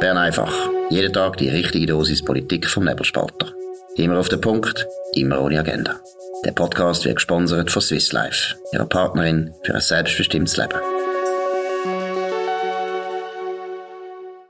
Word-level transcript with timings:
Bern 0.00 0.16
einfach. 0.16 0.54
Jeden 0.90 1.12
Tag 1.12 1.38
die 1.38 1.48
richtige 1.48 1.86
Dosis 1.86 2.24
Politik 2.24 2.68
vom 2.68 2.84
Nebelspalter. 2.84 3.52
Immer 3.96 4.20
auf 4.20 4.28
den 4.28 4.40
Punkt, 4.40 4.86
immer 5.14 5.40
ohne 5.40 5.58
Agenda. 5.58 5.96
Der 6.44 6.52
Podcast 6.52 7.04
wird 7.04 7.16
gesponsert 7.16 7.68
von 7.72 7.82
Swiss 7.82 8.12
Life, 8.12 8.54
ihrer 8.72 8.86
Partnerin 8.86 9.52
für 9.64 9.74
ein 9.74 9.80
selbstbestimmtes 9.80 10.56
Leben. 10.56 10.78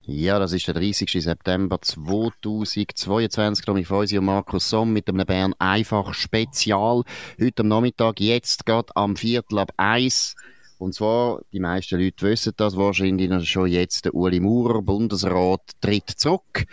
Ja, 0.02 0.38
das 0.38 0.52
ist 0.52 0.66
der 0.66 0.74
30. 0.74 1.10
September 1.10 1.80
2022. 1.80 3.64
Tommy 3.64 3.84
Feusi 3.84 4.18
und 4.18 4.26
Markus 4.26 4.68
Somm 4.68 4.92
mit 4.92 5.08
einem 5.08 5.24
Bern 5.24 5.54
einfach 5.58 6.12
Spezial. 6.12 7.04
Heute 7.40 7.62
am 7.62 7.68
Nachmittag, 7.68 8.20
jetzt 8.20 8.66
gerade 8.66 8.94
am 8.96 9.16
Viertel 9.16 9.60
ab 9.60 9.72
eins 9.78 10.34
und 10.78 10.94
zwar, 10.94 11.40
die 11.52 11.60
meisten 11.60 12.00
Leute 12.00 12.26
wissen 12.26 12.52
das 12.56 12.76
wahrscheinlich 12.76 13.48
schon 13.48 13.68
jetzt, 13.68 14.04
der 14.04 14.14
Uli 14.14 14.40
Maurer, 14.40 14.82
Bundesrat, 14.82 15.60
tritt 15.80 16.10
zurück. 16.10 16.64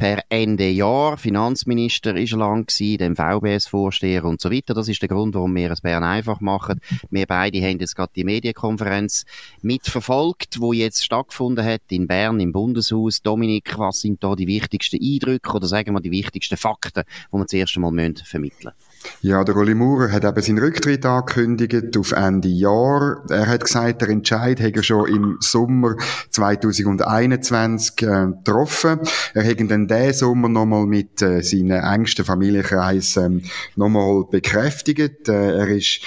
Per 0.00 0.24
Ende 0.30 0.70
Jahr, 0.70 1.18
Finanzminister 1.18 2.16
ist 2.16 2.32
lang 2.32 2.64
gewesen, 2.64 2.96
dem 2.96 3.16
VBS-Vorsteher 3.16 4.24
und 4.24 4.40
so 4.40 4.50
weiter. 4.50 4.72
Das 4.72 4.88
ist 4.88 5.02
der 5.02 5.10
Grund, 5.10 5.34
warum 5.34 5.54
wir 5.54 5.70
es 5.72 5.82
Bern 5.82 6.04
einfach 6.04 6.40
machen. 6.40 6.80
Wir 7.10 7.26
beide 7.26 7.60
haben 7.60 7.78
jetzt 7.80 7.96
gerade 7.96 8.10
die 8.16 8.24
Medienkonferenz 8.24 9.26
mitverfolgt, 9.60 10.58
wo 10.58 10.72
jetzt 10.72 11.04
stattgefunden 11.04 11.66
hat 11.66 11.82
in 11.90 12.06
Bern 12.06 12.40
im 12.40 12.50
Bundeshaus. 12.50 13.20
Dominik, 13.20 13.78
was 13.78 14.00
sind 14.00 14.24
da 14.24 14.34
die 14.36 14.46
wichtigsten 14.46 14.98
Eindrücke 15.02 15.52
oder 15.52 15.66
sagen 15.66 15.92
wir 15.92 16.00
die 16.00 16.10
wichtigsten 16.10 16.56
Fakten, 16.56 17.02
die 17.30 17.36
wir 17.36 17.46
zuerst 17.46 17.76
einmal 17.76 18.14
vermitteln 18.24 18.72
müssen? 18.72 18.90
Ja, 19.22 19.44
der 19.44 19.56
Uli 19.56 19.74
Maurer 19.74 20.12
hat 20.12 20.24
eben 20.24 20.42
seinen 20.42 20.58
Rücktritt 20.58 21.04
angekündigt 21.04 21.96
auf 21.96 22.12
Ende 22.12 22.48
Jahr. 22.48 23.22
Er 23.28 23.46
hat 23.46 23.64
gesagt, 23.64 24.02
der 24.02 24.08
Entscheid 24.08 24.60
hätte 24.60 24.80
er 24.80 24.82
schon 24.82 25.08
im 25.08 25.36
Sommer 25.40 25.96
2021 26.30 28.02
äh, 28.02 28.26
getroffen. 28.26 29.00
Er 29.34 29.42
hätte 29.42 29.66
dann 29.66 29.88
diesen 29.90 30.14
Sommer 30.14 30.48
nochmal 30.48 30.86
mit 30.86 31.20
äh, 31.22 31.42
seinen 31.42 31.82
engsten 31.82 32.24
Familienkreis 32.24 33.16
ähm, 33.16 33.42
nochmal 33.76 34.24
bekräftigt. 34.30 35.28
Äh, 35.28 35.58
er 35.58 35.68
ist 35.68 36.00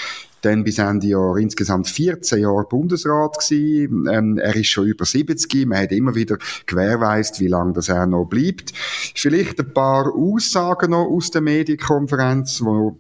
dann 0.43 0.63
bis 0.63 0.77
Ende 0.77 1.07
Jahr 1.07 1.37
insgesamt 1.37 1.87
14 1.87 2.41
Jahre 2.41 2.65
Bundesrat 2.65 3.39
gewesen. 3.39 4.07
Ähm, 4.11 4.37
er 4.37 4.55
ist 4.55 4.67
schon 4.67 4.87
über 4.87 5.05
70. 5.05 5.65
Man 5.65 5.79
hat 5.79 5.91
immer 5.91 6.15
wieder 6.15 6.37
gewährleistet, 6.65 7.39
wie 7.39 7.47
lange 7.47 7.73
das 7.73 7.89
er 7.89 8.05
noch 8.05 8.25
bleibt. 8.25 8.73
Vielleicht 9.15 9.59
ein 9.59 9.73
paar 9.73 10.13
Aussagen 10.13 10.91
noch 10.91 11.05
aus 11.05 11.31
der 11.31 11.41
Medienkonferenz, 11.41 12.61
wo 12.61 12.97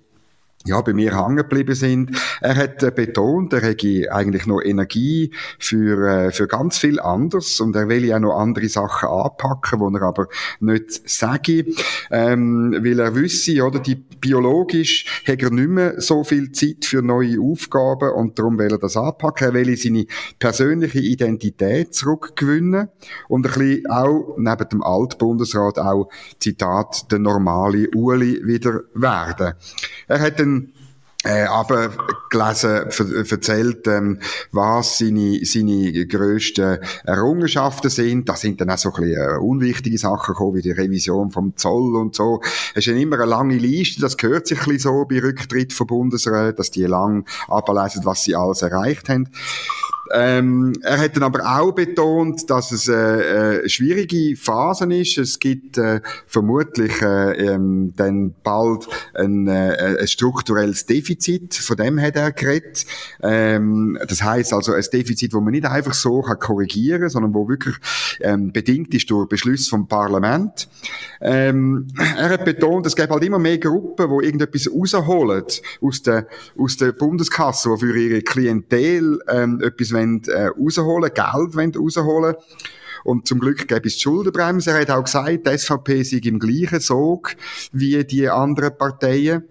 ja, 0.65 0.81
bei 0.81 0.93
mir 0.93 1.17
hängen 1.17 1.37
geblieben 1.37 1.75
sind. 1.75 2.11
Er 2.41 2.55
hat 2.55 2.83
äh, 2.83 2.91
betont, 2.91 3.51
er 3.53 3.61
hätte 3.61 4.11
eigentlich 4.11 4.45
noch 4.45 4.61
Energie 4.61 5.31
für, 5.59 6.07
äh, 6.07 6.31
für 6.31 6.47
ganz 6.47 6.77
viel 6.77 6.99
anderes 6.99 7.59
und 7.59 7.75
er 7.75 7.89
will 7.89 8.05
ja 8.05 8.19
noch 8.19 8.37
andere 8.37 8.69
Sachen 8.69 9.09
anpacken, 9.09 9.79
wo 9.79 9.89
er 9.89 10.01
aber 10.03 10.27
nicht 10.59 11.09
sage, 11.09 11.65
ähm, 12.11 12.77
weil 12.81 12.99
er 12.99 13.15
wüsste, 13.15 13.63
oder, 13.63 13.79
die 13.79 13.95
biologisch 13.95 15.23
hat 15.27 15.41
er 15.41 15.49
nicht 15.49 15.69
mehr 15.69 15.99
so 15.99 16.23
viel 16.23 16.51
Zeit 16.53 16.85
für 16.85 17.01
neue 17.01 17.41
Aufgaben 17.41 18.11
und 18.11 18.39
darum 18.39 18.57
will 18.57 18.71
er 18.71 18.77
das 18.77 18.95
anpacken. 18.95 19.47
Er 19.47 19.53
will 19.53 19.75
seine 19.75 20.05
persönliche 20.39 20.99
Identität 20.99 21.93
zurückgewinnen 21.93 22.87
und 23.27 23.45
ein 23.45 23.53
bisschen 23.53 23.89
auch 23.89 24.35
neben 24.37 24.69
dem 24.69 24.81
Altbundesrat 24.81 25.77
auch, 25.77 26.09
Zitat, 26.39 27.11
der 27.11 27.19
normale 27.19 27.89
Uli 27.91 28.41
wieder 28.45 28.81
werden. 28.93 29.53
Er 30.07 30.21
hat 30.21 30.39
einen 30.39 30.52
äh, 31.23 31.47
gelesen, 32.29 33.25
erzählt, 33.29 33.87
ähm, 33.87 34.19
was 34.51 34.97
seine, 34.97 35.39
seine 35.43 36.05
grössten 36.05 36.79
Errungenschaften 37.05 37.89
sind. 37.89 38.27
Da 38.27 38.35
sind 38.35 38.59
dann 38.61 38.69
auch 38.69 38.77
so 38.77 38.93
ein 38.93 39.01
bisschen 39.01 39.21
äh, 39.21 39.37
unwichtige 39.39 39.97
Sachen 39.97 40.33
gekommen, 40.33 40.55
wie 40.55 40.61
die 40.61 40.71
Revision 40.71 41.31
vom 41.31 41.55
Zoll 41.55 41.95
und 41.95 42.15
so. 42.15 42.41
Es 42.75 42.87
ist 42.87 42.95
immer 42.95 43.17
eine 43.17 43.25
lange 43.25 43.57
Liste, 43.57 44.01
das 44.01 44.17
gehört 44.17 44.47
sich 44.47 44.59
ein 44.59 44.65
bisschen 44.65 44.91
so 44.91 45.05
bei 45.05 45.19
Rücktritt 45.19 45.73
von 45.73 45.87
Bundesräten, 45.87 46.55
dass 46.55 46.71
die 46.71 46.83
lang 46.83 47.25
ablesen, 47.47 48.05
was 48.05 48.23
sie 48.23 48.35
alles 48.35 48.61
erreicht 48.61 49.09
haben. 49.09 49.29
Ähm, 50.11 50.73
er 50.83 50.99
hat 50.99 51.15
dann 51.15 51.23
aber 51.23 51.59
auch 51.59 51.71
betont, 51.71 52.49
dass 52.49 52.71
es 52.71 52.87
äh, 52.87 53.63
äh, 53.63 53.69
schwierige 53.69 54.35
Phasen 54.35 54.91
ist. 54.91 55.17
Es 55.17 55.39
gibt 55.39 55.77
äh, 55.77 56.01
vermutlich 56.27 57.01
äh, 57.01 57.53
ähm, 57.53 57.93
dann 57.95 58.35
bald 58.43 58.87
ein, 59.13 59.47
äh, 59.47 59.97
ein 59.99 60.07
strukturelles 60.07 60.85
Defizit. 60.85 61.12
Von 61.55 61.77
dem 61.77 61.99
hat 62.01 62.15
er 62.15 62.31
geredet. 62.31 62.85
Ähm, 63.21 63.97
das 64.07 64.23
heißt 64.23 64.53
also 64.53 64.73
ein 64.73 64.83
Defizit, 64.91 65.33
wo 65.33 65.41
man 65.41 65.51
nicht 65.51 65.65
einfach 65.65 65.93
so 65.93 66.21
kann 66.21 66.39
korrigieren, 66.39 67.09
sondern 67.09 67.33
wo 67.33 67.47
wirklich 67.47 67.75
ähm, 68.21 68.51
bedingt 68.51 68.93
ist 68.93 69.09
durch 69.09 69.27
Beschlüsse 69.27 69.69
vom 69.69 69.87
Parlament. 69.87 70.67
Ähm, 71.21 71.87
er 72.17 72.29
hat 72.29 72.45
betont, 72.45 72.85
es 72.85 72.95
gibt 72.95 73.09
halt 73.09 73.23
immer 73.23 73.39
mehr 73.39 73.57
Gruppen, 73.57 74.07
die 74.09 74.25
irgendetwas 74.25 74.69
rausholen 74.69 75.43
aus 75.81 76.01
der 76.01 76.27
aus 76.57 76.77
der 76.77 76.91
Bundeskasse, 76.91 77.69
die 77.73 77.79
für 77.79 77.97
ihre 77.97 78.21
Klientel 78.21 79.19
ähm, 79.29 79.61
etwas 79.61 79.93
wollen, 79.93 80.23
äh, 80.25 80.47
rausholen, 80.47 81.11
Geld 81.13 81.55
wollen 81.55 81.73
rausholen. 81.75 82.35
Und 83.03 83.27
zum 83.27 83.39
Glück 83.39 83.67
gäbe 83.67 83.87
es 83.87 83.95
die 83.95 84.01
Schuldenbremse. 84.01 84.71
Er 84.71 84.81
hat 84.81 84.91
auch 84.91 85.03
gesagt, 85.03 85.45
die 85.45 85.57
SVP 85.57 86.03
sei 86.03 86.21
im 86.23 86.39
gleichen 86.39 86.79
Sog 86.79 87.35
wie 87.71 88.03
die 88.03 88.29
anderen 88.29 88.77
Parteien. 88.77 89.43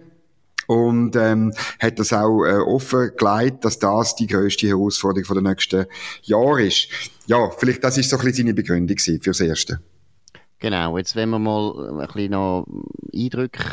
Und 0.72 1.16
ähm, 1.16 1.52
hat 1.78 1.98
das 1.98 2.12
auch 2.12 2.44
äh, 2.44 2.58
offen 2.58 3.10
gelegt, 3.16 3.64
dass 3.64 3.78
das 3.78 4.16
die 4.16 4.26
grösste 4.26 4.68
Herausforderung 4.68 5.34
der 5.34 5.50
nächsten 5.50 5.86
Jahre 6.22 6.64
ist. 6.64 6.88
Ja, 7.26 7.50
vielleicht 7.50 7.84
das 7.84 7.98
ist 7.98 8.10
so 8.10 8.16
ein 8.16 8.24
bisschen 8.24 8.46
seine 8.46 8.54
Begründung 8.54 8.96
fürs 8.98 9.40
Erste. 9.40 9.80
Genau, 10.60 10.96
jetzt 10.96 11.16
wenn 11.16 11.30
wir 11.30 11.38
mal 11.38 12.00
ein 12.00 12.06
bisschen 12.06 12.30
noch 12.30 12.66
Eindrücke 13.12 13.64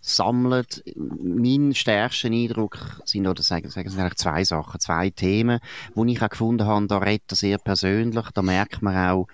sammelt. 0.00 0.84
Mein 0.94 1.74
stärkster 1.74 2.28
Eindruck 2.28 2.78
sind, 3.04 3.26
oder 3.26 3.42
sagen, 3.42 3.68
sagen 3.70 3.88
Sie 3.90 3.98
eigentlich 3.98 4.14
zwei 4.14 4.44
Sachen, 4.44 4.78
zwei 4.78 5.10
Themen, 5.10 5.58
wo 5.94 6.04
ich 6.04 6.22
auch 6.22 6.28
gefunden 6.28 6.66
habe, 6.66 6.86
da 6.86 6.98
redet 6.98 7.32
er 7.32 7.36
sehr 7.36 7.58
persönlich, 7.58 8.26
da 8.32 8.42
merkt 8.42 8.82
man 8.82 8.96
auch, 8.96 9.26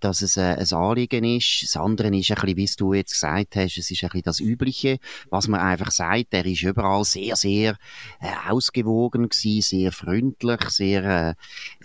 dass 0.00 0.22
es 0.22 0.36
äh, 0.36 0.56
ein 0.58 0.72
Anliegen 0.72 1.24
ist. 1.24 1.62
Das 1.62 1.76
andere 1.76 2.08
ist 2.16 2.30
ein 2.30 2.36
bisschen, 2.36 2.56
wie 2.56 2.70
du 2.76 2.94
jetzt 2.94 3.12
gesagt 3.12 3.56
hast, 3.56 3.78
es 3.78 3.90
ist 3.90 4.02
ein 4.02 4.08
bisschen 4.08 4.22
das 4.22 4.40
Übliche, 4.40 4.98
was 5.30 5.48
man 5.48 5.60
einfach 5.60 5.90
sagt. 5.90 6.28
Er 6.32 6.46
ist 6.46 6.62
überall 6.62 7.04
sehr, 7.04 7.36
sehr 7.36 7.76
äh, 8.20 8.50
ausgewogen 8.50 9.28
gewesen, 9.28 9.62
sehr 9.62 9.92
freundlich, 9.92 10.60
sehr 10.68 11.04
äh, 11.04 11.34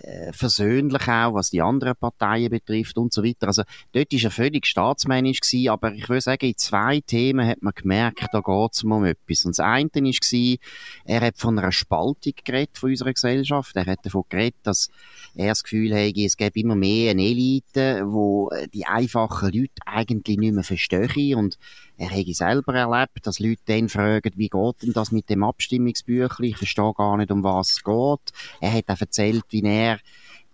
äh, 0.06 0.32
versöhnlich 0.32 1.08
auch, 1.08 1.34
was 1.34 1.50
die 1.50 1.62
anderen 1.62 1.96
Parteien 1.96 2.50
betrifft 2.50 2.96
und 2.98 3.12
so 3.12 3.22
weiter. 3.22 3.48
Also 3.48 3.62
dort 3.92 4.12
ist 4.12 4.24
er 4.24 4.30
völlig 4.30 4.66
staatsmännisch 4.66 5.40
gewesen, 5.40 5.70
aber 5.70 5.92
ich 5.92 6.08
würde 6.08 6.20
sagen, 6.20 6.46
in 6.46 6.56
zwei 6.56 7.00
Themen 7.00 7.46
hat 7.46 7.62
man 7.62 7.72
gemerkt, 7.74 8.28
da 8.32 8.40
geht 8.40 8.72
es 8.72 8.84
um 8.84 9.04
etwas. 9.04 9.44
Und 9.44 9.58
das 9.58 9.60
eine 9.60 9.90
war, 9.90 10.56
er 11.04 11.20
hat 11.20 11.38
von 11.38 11.58
einer 11.58 11.72
Spaltung 11.72 12.32
geredet 12.44 12.78
von 12.78 12.90
unserer 12.90 13.12
Gesellschaft. 13.12 13.76
Er 13.76 13.86
hat 13.86 14.04
davon 14.04 14.24
geredet, 14.28 14.60
dass 14.62 14.88
er 15.34 15.48
das 15.48 15.62
Gefühl 15.62 15.94
hat, 15.94 16.16
es 16.16 16.36
gäbe 16.36 16.60
immer 16.60 16.76
mehr 16.76 17.10
eine 17.10 17.22
Elite, 17.22 18.03
wo 18.12 18.50
äh, 18.50 18.68
die 18.68 18.86
einfachen 18.86 19.52
Leute 19.52 19.82
eigentlich 19.86 20.38
nicht 20.38 20.54
mehr 20.54 20.64
verstehen 20.64 21.38
und 21.38 21.58
er 21.96 22.08
hätte 22.08 22.34
selber 22.34 22.74
erlebt, 22.74 23.26
dass 23.26 23.38
Leute 23.38 23.62
dann 23.66 23.88
fragen, 23.88 24.32
wie 24.36 24.48
geht 24.48 24.82
denn 24.82 24.92
das 24.92 25.12
mit 25.12 25.30
dem 25.30 25.44
Abstimmungsbüchlein? 25.44 26.50
Ich 26.50 26.56
verstehe 26.56 26.92
gar 26.94 27.16
nicht, 27.16 27.30
um 27.30 27.44
was 27.44 27.70
es 27.70 27.84
geht. 27.84 28.32
Er 28.60 28.72
hat 28.72 28.88
auch 28.88 29.00
erzählt, 29.00 29.44
wie 29.50 29.62
er 29.62 29.98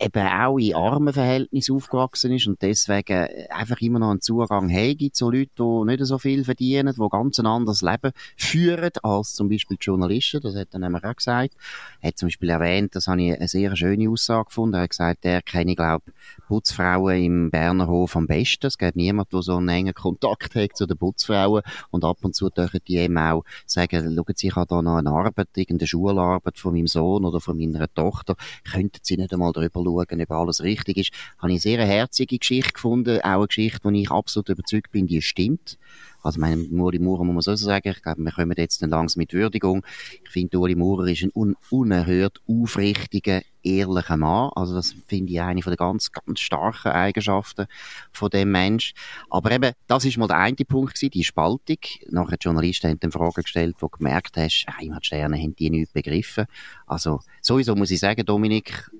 eben 0.00 0.26
auch 0.26 0.58
in 0.58 0.74
armen 0.74 1.12
Verhältnissen 1.12 1.76
aufgewachsen 1.76 2.32
ist 2.32 2.46
und 2.46 2.62
deswegen 2.62 3.28
einfach 3.50 3.80
immer 3.80 3.98
noch 3.98 4.10
einen 4.10 4.20
Zugang 4.20 4.72
hat 4.72 4.98
zu 5.12 5.30
Leuten, 5.30 5.50
die 5.58 5.84
nicht 5.84 6.04
so 6.06 6.18
viel 6.18 6.44
verdienen, 6.44 6.94
die 6.98 7.08
ganz 7.10 7.38
ein 7.38 7.46
anderes 7.46 7.82
Leben 7.82 8.12
führen 8.36 8.90
als 9.02 9.34
zum 9.34 9.48
Beispiel 9.48 9.76
die 9.76 9.84
Journalisten, 9.84 10.40
das 10.40 10.56
hat 10.56 10.68
er 10.72 10.78
nämlich 10.78 11.04
auch 11.04 11.14
gesagt. 11.14 11.54
Er 12.00 12.08
hat 12.08 12.18
zum 12.18 12.28
Beispiel 12.28 12.50
erwähnt, 12.50 12.96
das 12.96 13.08
habe 13.08 13.22
ich 13.22 13.34
eine 13.34 13.48
sehr 13.48 13.76
schöne 13.76 14.08
Aussage 14.08 14.46
gefunden, 14.46 14.74
er 14.74 14.82
hat 14.82 14.90
gesagt, 14.90 15.24
er 15.24 15.42
kenne, 15.42 15.74
glaube 15.74 16.04
Putzfrauen 16.48 17.22
im 17.22 17.50
Berner 17.50 17.86
Hof 17.86 18.16
am 18.16 18.26
besten. 18.26 18.66
Es 18.66 18.78
gibt 18.78 18.96
niemanden, 18.96 19.30
der 19.32 19.42
so 19.42 19.56
einen 19.56 19.68
engen 19.68 19.94
Kontakt 19.94 20.54
hat 20.54 20.76
zu 20.76 20.86
den 20.86 20.96
Putzfrauen 20.96 21.62
und 21.90 22.04
ab 22.04 22.18
und 22.22 22.34
zu 22.34 22.48
dürfen 22.50 22.80
die 22.88 22.96
eben 22.96 23.18
auch 23.18 23.44
sagen, 23.66 24.02
schauen 24.02 24.24
Sie, 24.34 24.46
ich 24.48 24.56
habe 24.56 24.66
da 24.66 24.82
noch 24.82 24.96
eine 24.96 25.10
Arbeit, 25.10 25.48
irgendeine 25.54 25.86
Schularbeit 25.86 26.58
von 26.58 26.72
meinem 26.74 26.86
Sohn 26.86 27.24
oder 27.24 27.40
von 27.40 27.56
meiner 27.58 27.92
Tochter, 27.92 28.34
könnten 28.70 28.98
Sie 29.02 29.16
nicht 29.16 29.32
einmal 29.32 29.52
drüber 29.52 29.82
schauen, 29.84 29.89
ob 29.98 30.30
alles 30.30 30.62
richtig 30.62 30.96
ist. 30.96 31.12
Habe 31.38 31.52
ich 31.52 31.62
sehr 31.62 31.80
eine 31.80 31.90
herzige 31.90 32.38
Geschichte 32.38 32.72
gefunden, 32.72 33.20
auch 33.20 33.38
eine 33.38 33.46
Geschichte, 33.46 33.80
wo 33.82 33.90
ich 33.90 34.10
absolut 34.10 34.48
überzeugt 34.48 34.90
bin, 34.92 35.06
die 35.06 35.22
stimmt. 35.22 35.78
Also, 36.22 36.40
mein 36.40 36.68
Uli 36.78 36.98
Maurer 36.98 37.24
muss 37.24 37.46
man 37.46 37.56
so 37.56 37.64
sagen. 37.64 37.92
Ich 37.96 38.02
glaube, 38.02 38.22
wir 38.22 38.32
kommen 38.32 38.54
jetzt 38.56 38.82
dann 38.82 38.90
langsam 38.90 39.20
mit 39.20 39.32
Würdigung. 39.32 39.84
Ich 40.22 40.30
finde, 40.30 40.58
Uli 40.58 40.74
Maurer 40.74 41.06
ist 41.06 41.22
ein 41.22 41.30
un 41.34 41.56
unerhört 41.70 42.40
aufrichtiger, 42.46 43.40
ehrlicher 43.62 44.16
Mann. 44.18 44.50
Also, 44.54 44.74
das 44.74 44.94
finde 45.06 45.32
ich 45.32 45.40
eine 45.40 45.62
von 45.62 45.72
den 45.72 45.78
ganz, 45.78 46.12
ganz 46.12 46.40
starken 46.40 46.92
Eigenschaften 46.92 47.66
von 48.12 48.28
dem 48.28 48.50
Mensch. 48.50 48.92
Aber 49.30 49.50
eben, 49.50 49.72
das 49.86 50.04
ist 50.04 50.18
mal 50.18 50.28
der 50.28 50.38
eine 50.38 50.56
Punkt 50.56 50.94
gewesen, 50.94 51.10
die 51.10 51.24
Spaltung. 51.24 51.78
Nachher 52.10 52.36
die 52.36 52.44
Journalisten 52.44 52.90
haben 52.90 53.00
dann 53.00 53.12
Fragen 53.12 53.42
gestellt, 53.42 53.76
wo 53.78 53.86
du 53.86 53.96
gemerkt 53.96 54.36
hast, 54.36 54.66
Heimatsterne 54.78 55.38
haben 55.38 55.56
die 55.56 55.70
nicht 55.70 55.92
begriffen. 55.94 56.46
Also, 56.86 57.20
sowieso 57.40 57.74
muss 57.74 57.90
ich 57.90 58.00
sagen, 58.00 58.26
Dominik, 58.26 58.90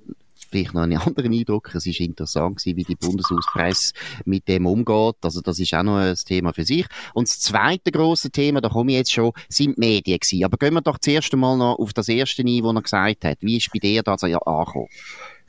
vielleicht 0.51 0.75
noch 0.75 0.83
einen 0.83 0.99
anderen 0.99 1.33
Eindruck. 1.33 1.75
Es 1.75 1.87
ist 1.87 2.01
interessant 2.01 2.59
gewesen, 2.59 2.77
wie 2.77 2.85
die 2.85 2.97
Bundeshauspresse 2.97 3.93
mit 4.25 4.49
dem 4.49 4.67
umgeht. 4.67 5.17
Also 5.23 5.41
das 5.41 5.59
ist 5.59 5.75
auch 5.75 5.83
noch 5.83 5.97
ein 5.97 6.15
Thema 6.15 6.53
für 6.53 6.65
sich. 6.65 6.87
Und 7.15 7.29
das 7.29 7.41
zweite 7.41 7.91
große 7.93 8.31
Thema, 8.31 8.61
da 8.61 8.69
komme 8.69 8.93
ich 8.93 8.99
jetzt 8.99 9.13
schon, 9.13 9.33
sind 9.49 9.77
die 9.77 9.81
Medien 9.81 10.19
gewesen. 10.19 10.45
Aber 10.45 10.57
gehen 10.57 10.75
wir 10.75 10.83
doch 10.83 10.99
zuerst 10.99 11.33
einmal 11.33 11.57
noch 11.57 11.79
auf 11.79 11.93
das 11.93 12.09
erste 12.09 12.43
ein, 12.43 12.65
was 12.65 12.75
er 12.75 12.83
gesagt 12.83 13.25
hat. 13.25 13.39
Wie 13.41 13.57
ist 13.57 13.71
bei 13.73 13.79
dir 13.79 14.03
das 14.03 14.23
angekommen? 14.23 14.89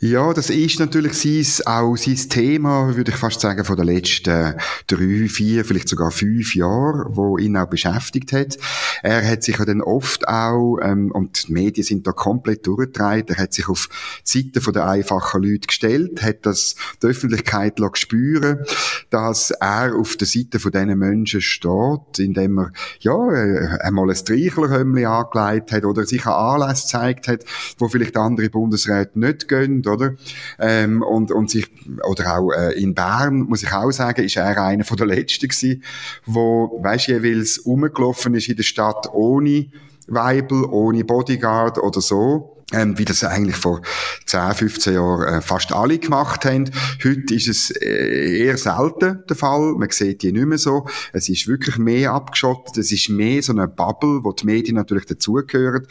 Ja, 0.03 0.33
das 0.33 0.49
ist 0.49 0.79
natürlich 0.79 1.13
sein, 1.13 1.67
auch 1.67 1.95
sein 1.95 2.15
Thema, 2.15 2.95
würde 2.95 3.11
ich 3.11 3.17
fast 3.17 3.39
sagen, 3.39 3.63
von 3.63 3.77
den 3.77 3.85
letzten 3.85 4.55
drei, 4.87 5.27
vier, 5.29 5.63
vielleicht 5.63 5.89
sogar 5.89 6.09
fünf 6.09 6.55
Jahren, 6.55 7.15
wo 7.15 7.37
ihn 7.37 7.55
auch 7.55 7.69
beschäftigt 7.69 8.33
hat. 8.33 8.57
Er 9.03 9.23
hat 9.23 9.43
sich 9.43 9.59
ja 9.59 9.65
dann 9.65 9.79
oft 9.79 10.27
auch, 10.27 10.79
ähm, 10.81 11.11
und 11.11 11.47
die 11.47 11.53
Medien 11.53 11.83
sind 11.83 12.07
da 12.07 12.13
komplett 12.13 12.65
durchgedreht, 12.65 13.29
er 13.29 13.37
hat 13.37 13.53
sich 13.53 13.69
auf 13.69 13.89
die 14.27 14.51
Seite 14.51 14.71
der 14.71 14.89
einfachen 14.89 15.43
Leute 15.43 15.67
gestellt, 15.67 16.23
hat 16.23 16.47
das 16.47 16.75
die 17.03 17.05
Öffentlichkeit 17.05 17.79
spüren 17.93 18.65
dass 19.11 19.51
er 19.51 19.93
auf 19.95 20.15
der 20.15 20.27
Seite 20.27 20.59
von 20.59 20.71
diesen 20.71 20.97
Menschen 20.97 21.41
steht, 21.41 22.17
indem 22.17 22.57
er, 22.57 22.71
ja, 23.01 23.31
äh, 23.31 23.77
einmal 23.81 24.09
ein 24.09 24.15
Streichlerhömmli 24.15 25.05
angelegt 25.05 25.71
hat 25.71 25.83
oder 25.83 26.05
sich 26.05 26.25
einen 26.25 26.35
Anlass 26.35 26.83
gezeigt 26.83 27.27
hat, 27.27 27.43
wo 27.77 27.89
vielleicht 27.89 28.17
andere 28.17 28.49
Bundesräte 28.49 29.19
nicht 29.19 29.47
gehen, 29.47 29.83
oder? 29.91 30.15
Ähm, 30.59 31.01
und, 31.01 31.31
und 31.31 31.49
sich, 31.49 31.67
oder 32.07 32.37
auch 32.37 32.51
äh, 32.51 32.81
in 32.81 32.95
Bern, 32.95 33.41
muss 33.41 33.63
ich 33.63 33.71
auch 33.71 33.91
sagen, 33.91 34.23
ist 34.23 34.37
er 34.37 34.57
einer 34.61 34.83
von 34.83 34.97
der 34.97 35.07
Letzten 35.07 35.47
gewesen, 35.47 35.83
wo, 36.25 36.79
weisst 36.81 37.07
jeweils 37.07 37.65
rumgelaufen 37.65 38.35
ist 38.35 38.49
in 38.49 38.55
der 38.55 38.63
Stadt 38.63 39.07
ohne 39.13 39.67
Weibel, 40.07 40.65
ohne 40.65 41.03
Bodyguard 41.03 41.77
oder 41.77 42.01
so 42.01 42.50
ähm, 42.71 42.97
wie 42.97 43.05
das 43.05 43.23
eigentlich 43.23 43.57
vor 43.57 43.81
10, 44.25 44.53
15 44.53 44.93
Jahren 44.93 45.33
äh, 45.33 45.41
fast 45.41 45.73
alle 45.73 45.97
gemacht 45.97 46.45
haben. 46.45 46.69
Heute 47.03 47.35
ist 47.35 47.47
es 47.47 47.71
äh, 47.71 48.45
eher 48.45 48.57
selten 48.57 49.23
der 49.27 49.35
Fall. 49.35 49.73
Man 49.77 49.89
sieht 49.89 50.23
die 50.23 50.31
nicht 50.31 50.45
mehr 50.45 50.57
so. 50.57 50.87
Es 51.13 51.29
ist 51.29 51.47
wirklich 51.47 51.77
mehr 51.77 52.13
abgeschottet. 52.13 52.77
Es 52.77 52.91
ist 52.91 53.09
mehr 53.09 53.41
so 53.43 53.51
eine 53.51 53.67
Bubble, 53.67 54.23
wo 54.23 54.31
die 54.31 54.45
Medien 54.45 54.75
natürlich 54.75 55.05
dazugehören. 55.05 55.85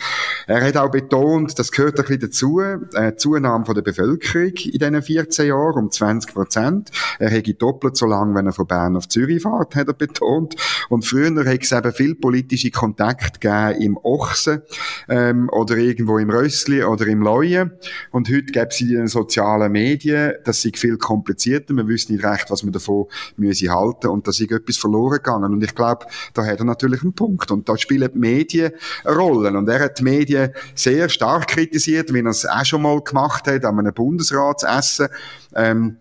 Er 0.46 0.62
hat 0.64 0.76
auch 0.76 0.90
betont, 0.90 1.58
das 1.58 1.70
gehört 1.70 1.98
ein 1.98 2.06
bisschen 2.06 2.20
dazu, 2.20 2.60
äh, 2.60 3.14
Zunahme 3.16 3.66
von 3.66 3.74
der 3.74 3.82
Bevölkerung 3.82 4.52
in 4.54 4.78
diesen 4.78 5.02
14 5.02 5.46
Jahren 5.46 5.84
um 5.84 5.90
20 5.90 6.34
Prozent. 6.34 6.90
Er 7.18 7.30
hätte 7.30 7.54
doppelt 7.54 7.96
so 7.96 8.06
lang, 8.06 8.34
wenn 8.34 8.46
er 8.46 8.52
von 8.52 8.66
Bern 8.66 8.96
auf 8.96 9.08
Zürich 9.08 9.42
fährt, 9.42 9.76
hat 9.76 9.88
er 9.88 9.94
betont. 9.94 10.56
Und 10.88 11.04
früher 11.04 11.30
hätte 11.44 11.64
es 11.64 11.72
eben 11.72 11.92
viel 11.92 12.14
politische 12.14 12.70
Kontakte 12.70 13.38
gegeben 13.38 13.82
im 13.82 13.96
Ochsen 14.02 14.62
ähm, 15.08 15.48
oder 15.50 15.76
irgendwo 15.76 16.18
im 16.18 16.30
Rössli 16.30 16.69
Büchli 16.70 16.84
oder 16.84 17.06
im 17.06 17.22
Leuen. 17.22 17.72
Und 18.10 18.28
heute 18.28 18.52
gibt 18.52 18.72
es 18.72 18.80
in 18.80 18.88
den 18.88 19.08
sozialen 19.08 19.72
Medien, 19.72 20.34
das 20.44 20.64
ist 20.64 20.78
viel 20.78 20.96
komplizierter. 20.96 21.74
Man 21.74 21.88
wüsste 21.88 22.12
nicht 22.12 22.24
recht, 22.24 22.50
was 22.50 22.62
man 22.62 22.72
davon 22.72 23.06
müsse 23.36 23.70
halten. 23.70 24.08
Und 24.08 24.26
da 24.26 24.30
ist 24.30 24.40
etwas 24.40 24.76
verloren 24.76 25.16
gegangen. 25.16 25.52
Und 25.52 25.62
ich 25.62 25.74
glaube, 25.74 26.06
da 26.34 26.44
hat 26.44 26.58
er 26.58 26.64
natürlich 26.64 27.02
einen 27.02 27.12
Punkt. 27.12 27.50
Und 27.50 27.68
da 27.68 27.76
spielen 27.76 28.10
die 28.12 28.18
Medien 28.18 28.72
eine 29.04 29.16
Rolle. 29.16 29.56
Und 29.56 29.68
er 29.68 29.80
hat 29.80 29.98
die 29.98 30.04
Medien 30.04 30.50
sehr 30.74 31.08
stark 31.08 31.48
kritisiert, 31.48 32.12
wie 32.12 32.20
er 32.20 32.26
es 32.26 32.46
auch 32.46 32.64
schon 32.64 32.82
mal 32.82 33.00
gemacht 33.00 33.46
hat, 33.46 33.64
an 33.64 33.78
einem 33.78 33.94
Bundesratsessen. 33.94 35.08
Ähm, 35.54 35.96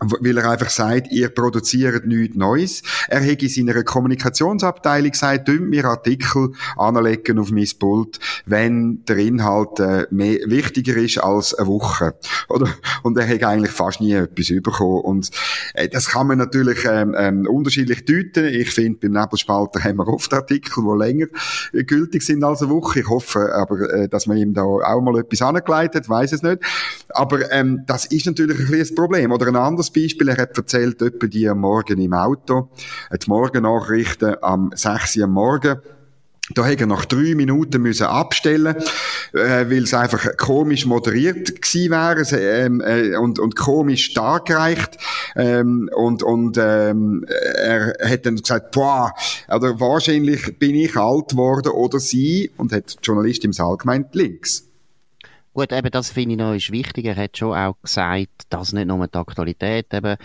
weil 0.00 0.36
er 0.38 0.50
einfach 0.50 0.70
sagt, 0.70 1.12
ihr 1.12 1.28
produziert 1.28 2.06
nichts 2.06 2.36
Neues. 2.36 2.82
Er 3.08 3.20
hat 3.20 3.42
in 3.42 3.48
seiner 3.48 3.82
Kommunikationsabteilung 3.82 5.10
gesagt, 5.10 5.48
dünnt 5.48 5.68
mir 5.70 5.84
Artikel 5.84 6.52
anlegen 6.76 7.38
auf 7.38 7.50
mein 7.50 7.68
Pult, 7.78 8.18
wenn 8.46 9.04
der 9.04 9.18
Inhalt 9.18 9.78
äh, 9.80 10.06
mehr, 10.10 10.38
wichtiger 10.46 10.96
ist 10.96 11.18
als 11.18 11.54
eine 11.54 11.68
Woche. 11.68 12.14
Oder? 12.48 12.68
Und 13.02 13.16
er 13.18 13.28
hat 13.28 13.44
eigentlich 13.44 13.72
fast 13.72 14.00
nie 14.00 14.12
etwas 14.12 14.48
bekommen. 14.48 15.00
Und 15.02 15.30
äh, 15.74 15.88
das 15.88 16.08
kann 16.08 16.26
man 16.26 16.38
natürlich 16.38 16.84
ähm, 16.84 17.14
ähm, 17.16 17.46
unterschiedlich 17.46 18.04
deuten. 18.04 18.46
Ich 18.46 18.70
finde, 18.70 18.98
beim 19.00 19.12
Nebelspalter 19.12 19.82
haben 19.84 19.98
wir 19.98 20.08
oft 20.08 20.32
Artikel, 20.34 20.82
die 20.84 20.98
länger 20.98 21.26
äh, 21.72 21.84
gültig 21.84 22.22
sind 22.22 22.42
als 22.42 22.62
eine 22.62 22.70
Woche. 22.70 23.00
Ich 23.00 23.08
hoffe 23.08 23.54
aber, 23.54 23.92
äh, 23.92 24.08
dass 24.08 24.26
man 24.26 24.36
ihm 24.36 24.54
da 24.54 24.62
auch 24.62 25.00
mal 25.00 25.18
etwas 25.18 25.42
angeleitet 25.42 26.02
hat, 26.02 26.08
weiß 26.08 26.32
es 26.32 26.42
nicht. 26.42 26.58
Aber 27.10 27.50
ähm, 27.52 27.82
das 27.86 28.06
ist 28.06 28.26
natürlich 28.26 28.58
ein 28.58 28.84
ein 28.90 28.94
Problem. 28.94 29.32
Oder 29.32 29.46
ein 29.48 29.56
anderes 29.56 29.83
Beispiel, 29.92 30.28
er 30.28 30.36
hat 30.36 30.56
erzählt, 30.56 31.02
etwa 31.02 31.26
die 31.26 31.48
am 31.48 31.60
Morgen 31.60 32.00
im 32.00 32.12
Auto, 32.12 32.70
die 33.12 33.28
Morgennachrichten 33.28 34.36
am 34.42 34.70
6 34.74 35.16
Uhr 35.16 35.24
am 35.24 35.32
Morgen, 35.32 35.80
da 36.52 36.66
hätte 36.66 36.84
er 36.84 36.88
nach 36.88 37.06
drei 37.06 37.34
Minuten 37.34 37.80
müssen 37.80 38.06
abstellen, 38.06 38.76
äh, 39.32 39.70
weil 39.70 39.84
es 39.84 39.94
einfach 39.94 40.36
komisch 40.36 40.84
moderiert 40.84 41.62
gewesen 41.62 41.90
wäre 41.90 42.22
ähm, 42.38 42.82
äh, 42.82 43.16
und, 43.16 43.38
und 43.38 43.56
komisch 43.56 44.12
dargereicht. 44.12 44.98
Ähm, 45.36 45.88
und 45.94 46.22
und 46.22 46.58
ähm, 46.58 47.24
er 47.28 47.94
hat 48.04 48.26
dann 48.26 48.36
gesagt, 48.36 48.72
boah, 48.72 49.14
oder 49.48 49.80
wahrscheinlich 49.80 50.58
bin 50.58 50.74
ich 50.74 50.96
alt 50.96 51.30
geworden 51.30 51.72
oder 51.72 51.98
sie, 51.98 52.50
und 52.58 52.72
hat 52.72 52.92
die 52.92 52.98
Journalistin 53.02 53.48
im 53.48 53.52
Saal 53.54 53.78
gemeint, 53.78 54.14
links. 54.14 54.64
Gut, 55.54 55.72
eben 55.72 55.90
das 55.92 56.10
finde 56.10 56.32
ich 56.34 56.38
noch 56.38 56.52
ist 56.52 56.72
wichtig. 56.72 57.04
Er 57.04 57.14
hat 57.14 57.38
schon 57.38 57.56
auch 57.56 57.76
gesagt, 57.80 58.42
dass 58.50 58.72
nicht 58.72 58.88
nur 58.88 59.06
die 59.06 59.16
Aktualität 59.16 59.94
eben 59.94 60.16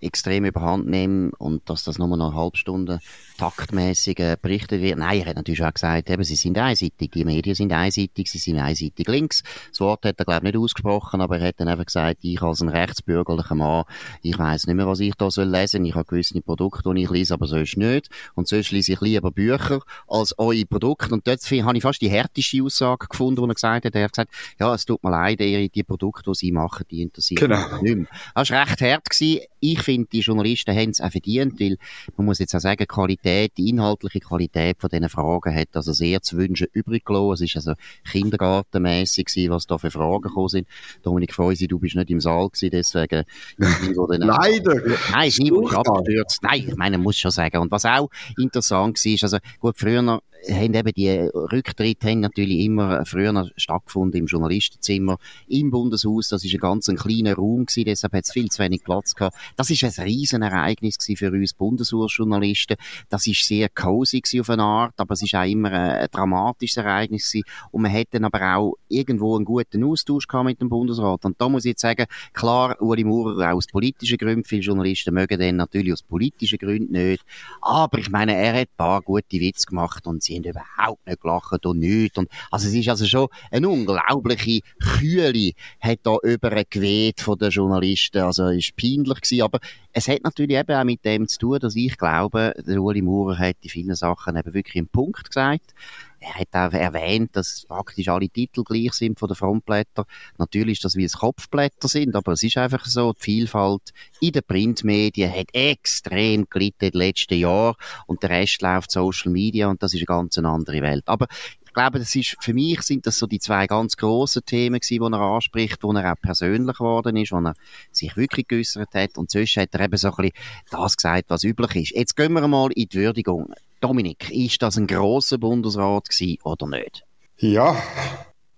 extrem 0.00 0.44
überhand 0.44 0.88
nehmen 0.88 1.30
und 1.38 1.70
dass 1.70 1.84
das 1.84 1.98
nur 1.98 2.08
noch 2.08 2.30
eine 2.30 2.36
halbe 2.36 2.56
Stunde 2.56 2.98
taktmäßig 3.36 4.18
äh, 4.20 4.36
berichtet 4.40 4.82
wird. 4.82 4.98
Nein, 4.98 5.20
er 5.20 5.26
hat 5.26 5.36
natürlich 5.36 5.64
auch 5.64 5.72
gesagt, 5.72 6.10
eben, 6.10 6.24
sie 6.24 6.36
sind 6.36 6.58
einseitig, 6.58 7.10
die 7.10 7.24
Medien 7.24 7.54
sind 7.54 7.72
einseitig, 7.72 8.30
sie 8.30 8.38
sind 8.38 8.58
einseitig 8.58 9.08
links. 9.08 9.42
Das 9.70 9.80
Wort 9.80 10.04
hat 10.04 10.18
er, 10.18 10.24
glaube 10.24 10.46
ich, 10.46 10.52
nicht 10.52 10.62
ausgesprochen, 10.62 11.20
aber 11.20 11.38
er 11.38 11.48
hat 11.48 11.54
dann 11.58 11.68
einfach 11.68 11.86
gesagt, 11.86 12.18
ich 12.22 12.40
als 12.42 12.60
ein 12.60 12.68
rechtsbürgerlicher 12.68 13.54
Mann, 13.54 13.84
ich 14.22 14.38
weiß 14.38 14.66
nicht 14.66 14.76
mehr, 14.76 14.86
was 14.86 15.00
ich 15.00 15.14
da 15.14 15.30
soll 15.30 15.48
lesen. 15.48 15.84
Ich 15.84 15.94
habe 15.94 16.04
gewisse 16.04 16.40
Produkte, 16.40 16.92
die 16.94 17.02
ich 17.02 17.10
lese, 17.10 17.34
aber 17.34 17.46
sonst 17.46 17.76
nicht. 17.76 18.08
Und 18.34 18.48
sonst 18.48 18.70
lese 18.70 18.92
ich 18.92 19.00
lieber 19.00 19.30
Bücher 19.30 19.80
als 20.06 20.38
eure 20.38 20.64
Produkte. 20.64 21.12
Und 21.12 21.26
dort 21.26 21.40
habe 21.42 21.76
ich 21.76 21.82
fast 21.82 22.00
die 22.00 22.10
härteste 22.10 22.62
Aussage 22.62 23.08
gefunden, 23.08 23.42
die 23.42 23.50
er 23.50 23.54
gesagt 23.54 23.84
hat. 23.84 23.94
Er 23.94 24.04
hat 24.04 24.12
gesagt, 24.12 24.32
ja, 24.60 24.74
es 24.74 24.84
tut 24.84 25.02
mir 25.02 25.10
leid, 25.10 25.40
die 25.40 25.82
Produkte, 25.82 26.30
die 26.30 26.36
sie 26.36 26.52
machen, 26.52 26.84
die 26.90 27.02
interessieren 27.02 27.48
genau. 27.48 27.68
mich 27.72 27.82
nicht 27.82 27.96
mehr. 27.96 28.06
Das 28.34 28.50
war 28.50 28.66
recht 28.66 28.80
hart. 28.80 29.02
Gewesen. 29.10 29.40
Ich 29.60 29.80
finde, 29.80 30.08
die 30.12 30.20
Journalisten 30.20 30.74
haben 30.76 30.90
es 30.90 31.00
auch 31.00 31.10
verdient, 31.10 31.60
weil 31.60 31.76
man 32.16 32.26
muss 32.26 32.38
jetzt 32.38 32.54
auch 32.54 32.60
sagen, 32.60 32.86
Qualität 32.86 33.21
Qualität, 33.22 33.52
die 33.56 33.68
inhaltliche 33.68 34.20
Qualität 34.20 34.76
von 34.80 34.90
diesen 34.90 35.08
Fragen 35.08 35.54
hat 35.54 35.68
also 35.74 35.92
sehr 35.92 36.22
zu 36.22 36.36
wünschen 36.36 36.66
übrig 36.72 37.04
gelassen. 37.04 37.34
Es 37.34 37.40
ist 37.42 37.56
also 37.56 37.74
kindergartenmäßig 38.10 39.48
was 39.48 39.66
da 39.66 39.78
für 39.78 39.90
Fragen 39.90 40.22
gekommen 40.22 40.48
sind. 40.48 40.68
Dominik 41.02 41.34
Feusi, 41.34 41.68
du 41.68 41.78
bist 41.78 41.96
nicht 41.96 42.10
im 42.10 42.20
Saal 42.20 42.48
gewesen, 42.48 42.70
deswegen. 42.70 43.24
Leider! 43.58 44.82
Nein, 45.12 45.28
ist 45.28 45.40
niemand 45.40 45.74
abgestürzt. 45.74 46.42
Nein, 46.42 46.64
ich 46.68 46.76
meine, 46.76 46.98
muss 46.98 47.16
schon 47.16 47.30
sagen. 47.30 47.58
Und 47.58 47.70
was 47.70 47.84
auch 47.84 48.10
interessant 48.36 48.98
war, 49.04 49.12
ist, 49.12 49.22
also, 49.22 49.38
gut, 49.60 49.76
früher 49.78 50.20
haben 50.50 50.74
eben 50.74 50.92
die 50.92 51.10
Rücktritte 51.10 52.08
haben 52.08 52.20
natürlich 52.20 52.60
immer 52.60 53.04
früher 53.04 53.48
stattgefunden 53.56 54.20
im 54.20 54.26
Journalistenzimmer, 54.26 55.18
im 55.48 55.70
Bundeshaus. 55.70 56.28
Das 56.28 56.44
ist 56.44 56.54
ein 56.54 56.60
ganz 56.60 56.88
ein 56.88 56.96
kleiner 56.96 57.34
Raum 57.34 57.66
gewesen, 57.66 57.84
deshalb 57.84 58.12
hat 58.14 58.24
es 58.24 58.32
viel 58.32 58.48
zu 58.48 58.62
wenig 58.62 58.82
Platz 58.82 59.14
gehabt. 59.14 59.36
Das 59.56 59.70
ist 59.70 59.84
ein 59.84 60.04
Riesenereignis 60.04 60.98
gewesen 60.98 61.16
für 61.16 61.30
uns 61.30 61.54
Bundeshausjournalisten. 61.54 62.76
Das 63.12 63.26
ist 63.26 63.44
sehr 63.44 63.68
cozy 63.68 64.22
auf 64.40 64.48
eine 64.48 64.62
Art, 64.62 64.94
aber 64.96 65.12
es 65.12 65.22
ist 65.22 65.34
auch 65.34 65.44
immer 65.44 65.70
ein, 65.70 66.08
dramatisches 66.10 66.78
Ereignis 66.78 67.30
gewesen. 67.30 67.44
Und 67.70 67.82
man 67.82 67.90
hätte 67.90 68.18
aber 68.24 68.56
auch 68.56 68.76
irgendwo 68.88 69.36
einen 69.36 69.44
guten 69.44 69.84
Austausch 69.84 70.26
gehabt 70.26 70.46
mit 70.46 70.62
dem 70.62 70.70
Bundesrat. 70.70 71.26
Und 71.26 71.38
da 71.38 71.46
muss 71.50 71.66
ich 71.66 71.72
jetzt 71.72 71.82
sagen, 71.82 72.06
klar, 72.32 72.80
Uli 72.80 73.04
Maurer 73.04 73.50
auch 73.50 73.56
aus 73.56 73.66
politischen 73.66 74.16
Gründen, 74.16 74.44
viele 74.44 74.62
Journalisten 74.62 75.12
mögen 75.12 75.38
den 75.38 75.56
natürlich 75.56 75.92
aus 75.92 76.02
politischen 76.02 76.56
Gründen 76.56 76.92
nicht. 76.92 77.22
Aber 77.60 77.98
ich 77.98 78.08
meine, 78.08 78.34
er 78.34 78.54
hat 78.54 78.68
ein 78.68 78.76
paar 78.78 79.02
gute 79.02 79.40
Witze 79.40 79.66
gemacht 79.66 80.06
und 80.06 80.22
sie 80.22 80.36
haben 80.36 80.44
überhaupt 80.44 81.06
nicht 81.06 81.20
gelacht 81.20 81.66
und 81.66 81.80
nichts. 81.80 82.16
Und, 82.16 82.30
also 82.50 82.66
es 82.66 82.72
ist 82.72 82.88
also 82.88 83.04
schon 83.04 83.28
eine 83.50 83.68
unglaubliche 83.68 84.60
Kühle 84.80 85.52
hat 85.80 85.98
da 86.04 86.16
übergeweht 86.22 87.20
von 87.20 87.36
den 87.36 87.50
Journalisten. 87.50 88.22
Also 88.22 88.44
es 88.44 88.70
war 88.70 88.76
peinlich 88.80 89.20
gewesen, 89.20 89.42
aber 89.42 89.58
es 89.92 90.08
hat 90.08 90.24
natürlich 90.24 90.56
eben 90.56 90.74
auch 90.74 90.84
mit 90.84 91.04
dem 91.04 91.28
zu 91.28 91.38
tun, 91.38 91.58
dass 91.58 91.76
ich 91.76 91.98
glaube, 91.98 92.54
der 92.66 92.80
Uli 92.80 93.01
Maurer 93.04 93.38
hat 93.38 93.56
in 93.62 93.70
vielen 93.70 93.94
Sachen 93.94 94.36
eben 94.36 94.54
wirklich 94.54 94.76
einen 94.76 94.88
Punkt 94.88 95.28
gesagt. 95.28 95.74
Er 96.20 96.34
hat 96.34 96.48
auch 96.52 96.72
erwähnt, 96.72 97.34
dass 97.34 97.64
praktisch 97.66 98.08
alle 98.08 98.28
Titel 98.28 98.62
gleich 98.62 98.92
sind 98.92 99.18
von 99.18 99.28
den 99.28 99.34
Frontblättern. 99.34 100.04
Natürlich 100.38 100.78
ist 100.78 100.84
das 100.84 100.94
wie 100.94 101.04
es 101.04 101.18
Kopfblätter 101.18 101.88
sind, 101.88 102.14
aber 102.14 102.32
es 102.32 102.44
ist 102.44 102.56
einfach 102.58 102.86
so, 102.86 103.12
die 103.12 103.22
Vielfalt 103.22 103.92
in 104.20 104.32
den 104.32 104.44
Printmedien 104.44 105.32
hat 105.32 105.48
extrem 105.52 106.46
gelitten 106.48 106.84
in 106.84 106.90
den 106.92 106.98
letzten 106.98 107.38
Jahren 107.38 107.74
und 108.06 108.22
der 108.22 108.30
Rest 108.30 108.62
läuft 108.62 108.92
Social 108.92 109.32
Media 109.32 109.68
und 109.68 109.82
das 109.82 109.94
ist 109.94 110.00
eine 110.00 110.06
ganz 110.06 110.38
andere 110.38 110.80
Welt. 110.80 111.02
Aber 111.06 111.26
ich 111.72 111.74
glaube, 111.74 112.00
das 112.00 112.14
ist, 112.14 112.36
für 112.38 112.52
mich 112.52 112.82
sind 112.82 113.06
das 113.06 113.18
so 113.18 113.26
die 113.26 113.38
zwei 113.38 113.66
ganz 113.66 113.96
grossen 113.96 114.44
Themen 114.44 114.78
gewesen, 114.78 115.02
die 115.02 115.16
er 115.16 115.20
anspricht, 115.22 115.82
wo 115.82 115.90
er 115.94 116.12
auch 116.12 116.20
persönlich 116.20 116.76
geworden 116.76 117.16
ist, 117.16 117.32
wo 117.32 117.38
er 117.38 117.54
sich 117.90 118.14
wirklich 118.14 118.46
geäussert 118.46 118.90
hat. 118.92 119.16
Und 119.16 119.30
sonst 119.30 119.56
hat 119.56 119.70
er 119.72 119.80
eben 119.80 119.96
so 119.96 120.08
ein 120.08 120.16
bisschen 120.16 120.32
das 120.70 120.98
gesagt, 120.98 121.24
was 121.28 121.44
üblich 121.44 121.76
ist. 121.76 121.96
Jetzt 121.96 122.14
gehen 122.14 122.34
wir 122.34 122.46
mal 122.46 122.70
in 122.72 122.90
die 122.90 122.98
Würdigung. 122.98 123.54
Dominik, 123.80 124.30
ist 124.30 124.60
das 124.60 124.76
ein 124.76 124.86
grosser 124.86 125.38
Bundesrat 125.38 126.10
gewesen 126.10 126.36
oder 126.44 126.66
nicht? 126.66 127.04
Ja, 127.38 127.74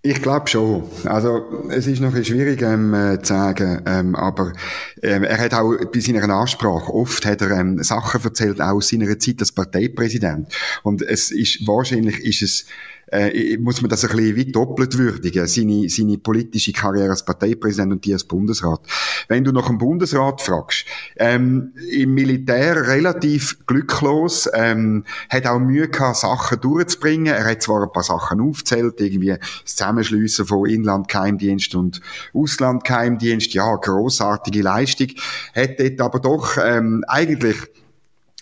Ich 0.07 0.21
glaube 0.21 0.47
schon. 0.47 0.83
Also 1.05 1.63
es 1.69 1.87
ist 1.87 1.99
noch 1.99 2.13
ein 2.13 2.23
schwierig 2.23 2.61
ähm, 2.61 2.93
äh, 2.93 3.19
zu 3.23 3.33
sagen, 3.33 3.81
ähm, 3.87 4.13
aber 4.15 4.53
ähm, 5.01 5.23
er 5.23 5.39
hat 5.39 5.55
auch 5.55 5.73
bei 5.91 5.99
seiner 5.99 6.29
Ansprache 6.29 6.93
oft 6.93 7.25
hat 7.25 7.41
er 7.41 7.49
ähm, 7.49 7.81
Sachen 7.81 8.23
erzählt, 8.23 8.61
auch 8.61 8.75
aus 8.75 8.89
seiner 8.89 9.17
Zeit 9.17 9.37
als 9.39 9.51
Parteipräsident. 9.51 10.53
Und 10.83 11.01
es 11.01 11.31
ist 11.31 11.65
wahrscheinlich 11.65 12.23
ist 12.23 12.43
es 12.43 12.65
äh, 13.11 13.57
muss 13.57 13.81
man 13.81 13.89
das 13.89 14.03
ein 14.03 14.15
bisschen 14.15 14.35
wie 14.35 14.51
doppelt 14.51 14.97
würdigen, 14.97 15.47
seine, 15.47 15.89
seine 15.89 16.17
politische 16.17 16.73
Karriere 16.73 17.11
als 17.11 17.25
Parteipräsident 17.25 17.91
und 17.91 18.05
die 18.05 18.13
als 18.13 18.23
Bundesrat. 18.23 18.81
Wenn 19.27 19.43
du 19.43 19.51
nach 19.51 19.67
dem 19.67 19.77
Bundesrat 19.77 20.41
fragst, 20.41 20.85
ähm, 21.17 21.73
im 21.91 22.13
Militär 22.13 22.87
relativ 22.87 23.65
glücklos, 23.65 24.49
ähm, 24.53 25.05
hat 25.29 25.45
auch 25.45 25.59
Mühe 25.59 25.87
gehabt, 25.87 26.17
Sachen 26.17 26.59
durchzubringen. 26.59 27.33
Er 27.33 27.45
hat 27.45 27.61
zwar 27.61 27.83
ein 27.83 27.91
paar 27.91 28.03
Sachen 28.03 28.41
aufzählt, 28.41 28.99
irgendwie 28.99 29.35
das 29.63 29.75
Zusammenschliessen 29.75 30.45
von 30.45 30.69
Inlandgeheimdienst 30.69 31.75
und 31.75 32.01
Auslandgeheimdienst, 32.33 33.53
ja, 33.53 33.75
großartige 33.75 34.61
Leistung, 34.61 35.09
hat 35.55 35.79
dort 35.79 36.01
aber 36.01 36.19
doch 36.19 36.57
ähm, 36.57 37.03
eigentlich 37.07 37.57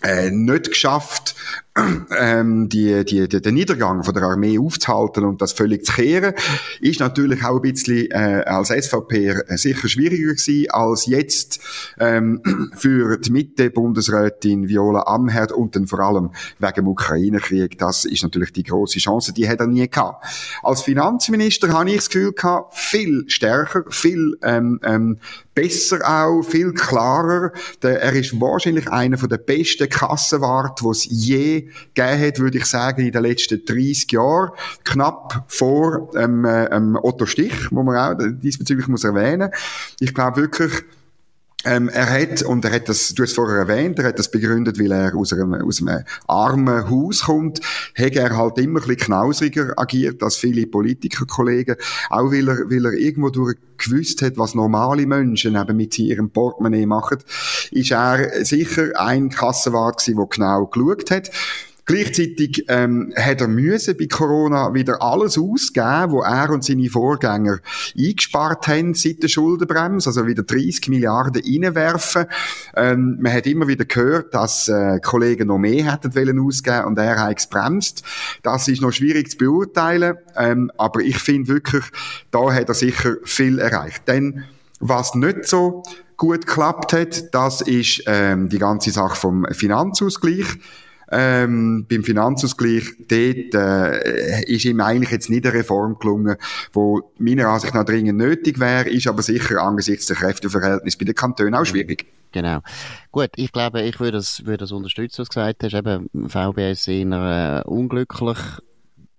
äh, 0.02 0.30
nicht 0.30 0.70
geschafft, 0.70 1.34
ähm, 1.76 2.68
die, 2.68 3.04
die, 3.04 3.28
die, 3.28 3.40
den 3.40 3.54
Niedergang 3.54 4.04
von 4.04 4.14
der 4.14 4.22
Armee 4.22 4.58
aufzuhalten 4.58 5.24
und 5.24 5.42
das 5.42 5.52
völlig 5.52 5.84
zu 5.84 5.94
kehren, 5.94 6.34
ist 6.80 7.00
natürlich 7.00 7.44
auch 7.44 7.56
ein 7.56 7.62
bisschen 7.62 8.10
äh, 8.12 8.44
als 8.46 8.68
SVP 8.68 9.34
sicher 9.56 9.88
schwieriger 9.88 10.34
gewesen 10.34 10.70
als 10.70 11.06
jetzt 11.06 11.60
ähm, 11.98 12.70
für 12.76 13.18
die 13.18 13.32
Mitte-Bundesrätin 13.32 14.68
Viola 14.68 15.02
Amherd 15.06 15.50
und 15.50 15.74
dann 15.74 15.88
vor 15.88 15.98
allem 15.98 16.30
wegen 16.60 16.74
dem 16.74 16.88
Ukraine-Krieg. 16.88 17.76
Das 17.78 18.04
ist 18.04 18.22
natürlich 18.22 18.52
die 18.52 18.62
große 18.62 19.00
Chance, 19.00 19.32
die 19.32 19.48
hat 19.48 19.58
er 19.58 19.66
nie 19.66 19.88
gehabt. 19.88 20.24
Als 20.62 20.82
Finanzminister 20.82 21.72
habe 21.72 21.90
ich 21.90 21.96
das 21.96 22.10
Gefühl 22.10 22.32
gehabt, 22.32 22.74
viel 22.74 23.24
stärker, 23.26 23.84
viel 23.90 24.38
ähm, 24.42 24.78
ähm, 24.84 25.18
besser 25.54 26.00
auch, 26.04 26.42
viel 26.42 26.72
klarer. 26.72 27.52
Der, 27.82 28.00
er 28.00 28.12
ist 28.12 28.40
wahrscheinlich 28.40 28.88
einer 28.90 29.16
der 29.16 29.38
besten 29.38 29.88
Kassenwart, 29.88 30.80
es 30.82 31.06
je 31.08 31.63
gegeben 31.94 32.26
hat, 32.26 32.38
würde 32.38 32.58
ich 32.58 32.66
sagen, 32.66 33.02
in 33.02 33.12
den 33.12 33.22
letzten 33.22 33.64
30 33.64 34.12
Jahren. 34.12 34.50
Knapp 34.84 35.44
vor 35.48 36.10
ähm, 36.16 36.44
ähm, 36.46 36.98
Otto 37.00 37.26
Stich, 37.26 37.70
wo 37.70 37.82
man 37.82 37.96
auch 37.96 38.18
diesbezüglich 38.18 38.88
muss 38.88 39.04
erwähnen. 39.04 39.50
Ich 40.00 40.14
glaube 40.14 40.40
wirklich, 40.40 40.84
ähm, 41.64 41.88
er 41.88 42.10
hat, 42.10 42.42
und 42.42 42.64
er 42.64 42.72
hat 42.72 42.88
das, 42.88 43.14
du 43.14 43.22
hast 43.22 43.30
es 43.30 43.34
vorher 43.34 43.58
erwähnt, 43.58 43.98
er 43.98 44.06
hat 44.06 44.18
das 44.18 44.30
begründet, 44.30 44.78
weil 44.78 44.92
er 44.92 45.14
aus 45.14 45.32
einem, 45.32 45.54
aus 45.54 45.80
einem 45.80 46.04
armen 46.26 46.90
Haus 46.90 47.22
kommt, 47.22 47.60
hat 47.96 48.16
er 48.16 48.36
halt 48.36 48.58
immer 48.58 48.80
ein 48.80 48.86
bisschen 48.86 49.06
knausriger 49.06 49.72
agiert 49.76 50.22
als 50.22 50.36
viele 50.36 50.66
Politikerkollegen, 50.66 51.76
auch 52.10 52.30
weil 52.30 52.48
er, 52.48 52.70
weil 52.70 52.86
er 52.86 52.92
irgendwo 52.92 53.30
durch 53.30 53.56
gewusst 53.76 54.22
hat, 54.22 54.36
was 54.36 54.54
normale 54.54 55.06
Menschen 55.06 55.56
eben 55.56 55.76
mit 55.76 55.98
ihrem 55.98 56.30
Portemonnaie 56.30 56.86
machen, 56.86 57.18
ist 57.70 57.90
er 57.90 58.44
sicher 58.44 58.90
ein 58.96 59.30
Kassenwart 59.30 59.98
gewesen, 59.98 60.16
der 60.16 60.26
genau 60.26 60.66
geschaut 60.66 61.10
hat. 61.10 61.30
Gleichzeitig 61.86 62.64
ähm, 62.68 63.12
hat 63.16 63.42
er 63.42 63.48
müssen 63.48 63.96
bei 63.98 64.06
Corona 64.06 64.72
wieder 64.72 65.02
alles 65.02 65.36
ausgeben, 65.36 66.12
wo 66.12 66.22
er 66.22 66.50
und 66.50 66.64
seine 66.64 66.88
Vorgänger 66.88 67.58
eingespart 67.98 68.66
haben 68.68 68.94
seit 68.94 69.22
der 69.22 69.28
Schuldenbremse, 69.28 70.08
also 70.08 70.26
wieder 70.26 70.44
30 70.44 70.88
Milliarden 70.88 71.42
reinwerfen. 71.42 72.24
Ähm, 72.74 73.18
man 73.20 73.32
hat 73.32 73.46
immer 73.46 73.68
wieder 73.68 73.84
gehört, 73.84 74.32
dass 74.32 74.68
äh, 74.68 74.98
Kollegen 75.00 75.48
noch 75.48 75.58
mehr 75.58 75.92
hätten 75.92 76.14
wollen 76.14 76.40
ausgeben 76.40 76.84
und 76.84 76.98
er 76.98 77.20
hat 77.20 77.38
es 77.38 77.46
bremst. 77.48 78.02
Das 78.42 78.66
ist 78.66 78.80
noch 78.80 78.92
schwierig 78.92 79.30
zu 79.30 79.36
beurteilen, 79.36 80.16
ähm, 80.36 80.70
aber 80.78 81.00
ich 81.00 81.18
finde 81.18 81.48
wirklich, 81.48 81.84
da 82.30 82.50
hat 82.50 82.68
er 82.68 82.74
sicher 82.74 83.16
viel 83.24 83.58
erreicht. 83.58 84.08
Denn 84.08 84.44
was 84.80 85.14
nicht 85.14 85.46
so 85.46 85.82
gut 86.16 86.46
geklappt 86.46 86.92
hat, 86.92 87.34
das 87.34 87.60
ist 87.60 88.04
ähm, 88.06 88.48
die 88.48 88.58
ganze 88.58 88.90
Sache 88.90 89.16
vom 89.16 89.44
Finanzausgleich 89.52 90.46
ähm, 91.14 91.86
beim 91.88 92.02
Finanzausgleich, 92.02 92.84
dort 93.08 93.54
äh, 93.54 94.44
ist 94.44 94.64
ihm 94.64 94.80
eigentlich 94.80 95.10
jetzt 95.10 95.30
nicht 95.30 95.46
eine 95.46 95.54
Reform 95.54 95.98
gelungen, 95.98 96.36
wo 96.72 97.12
meiner 97.18 97.48
Ansicht 97.48 97.74
nach 97.74 97.84
dringend 97.84 98.18
nötig 98.18 98.58
wäre, 98.58 98.88
ist 98.88 99.06
aber 99.06 99.22
sicher 99.22 99.62
angesichts 99.62 100.06
der 100.06 100.16
Kräfteverhältnisse 100.16 100.98
bei 100.98 101.04
den 101.04 101.14
Kantonen 101.14 101.54
auch 101.54 101.64
schwierig. 101.64 102.06
Genau. 102.32 102.60
Gut, 103.12 103.30
ich 103.36 103.52
glaube, 103.52 103.82
ich 103.82 104.00
würde 104.00 104.18
das, 104.18 104.44
würde 104.44 104.58
das 104.58 104.72
unterstützen, 104.72 105.20
was 105.20 105.28
du 105.28 105.34
gesagt 105.34 105.62
hast. 105.62 105.74
Eben, 105.74 106.10
VBS 106.28 106.88
eher 106.88 107.62
äh, 107.64 107.68
unglücklich 107.68 108.38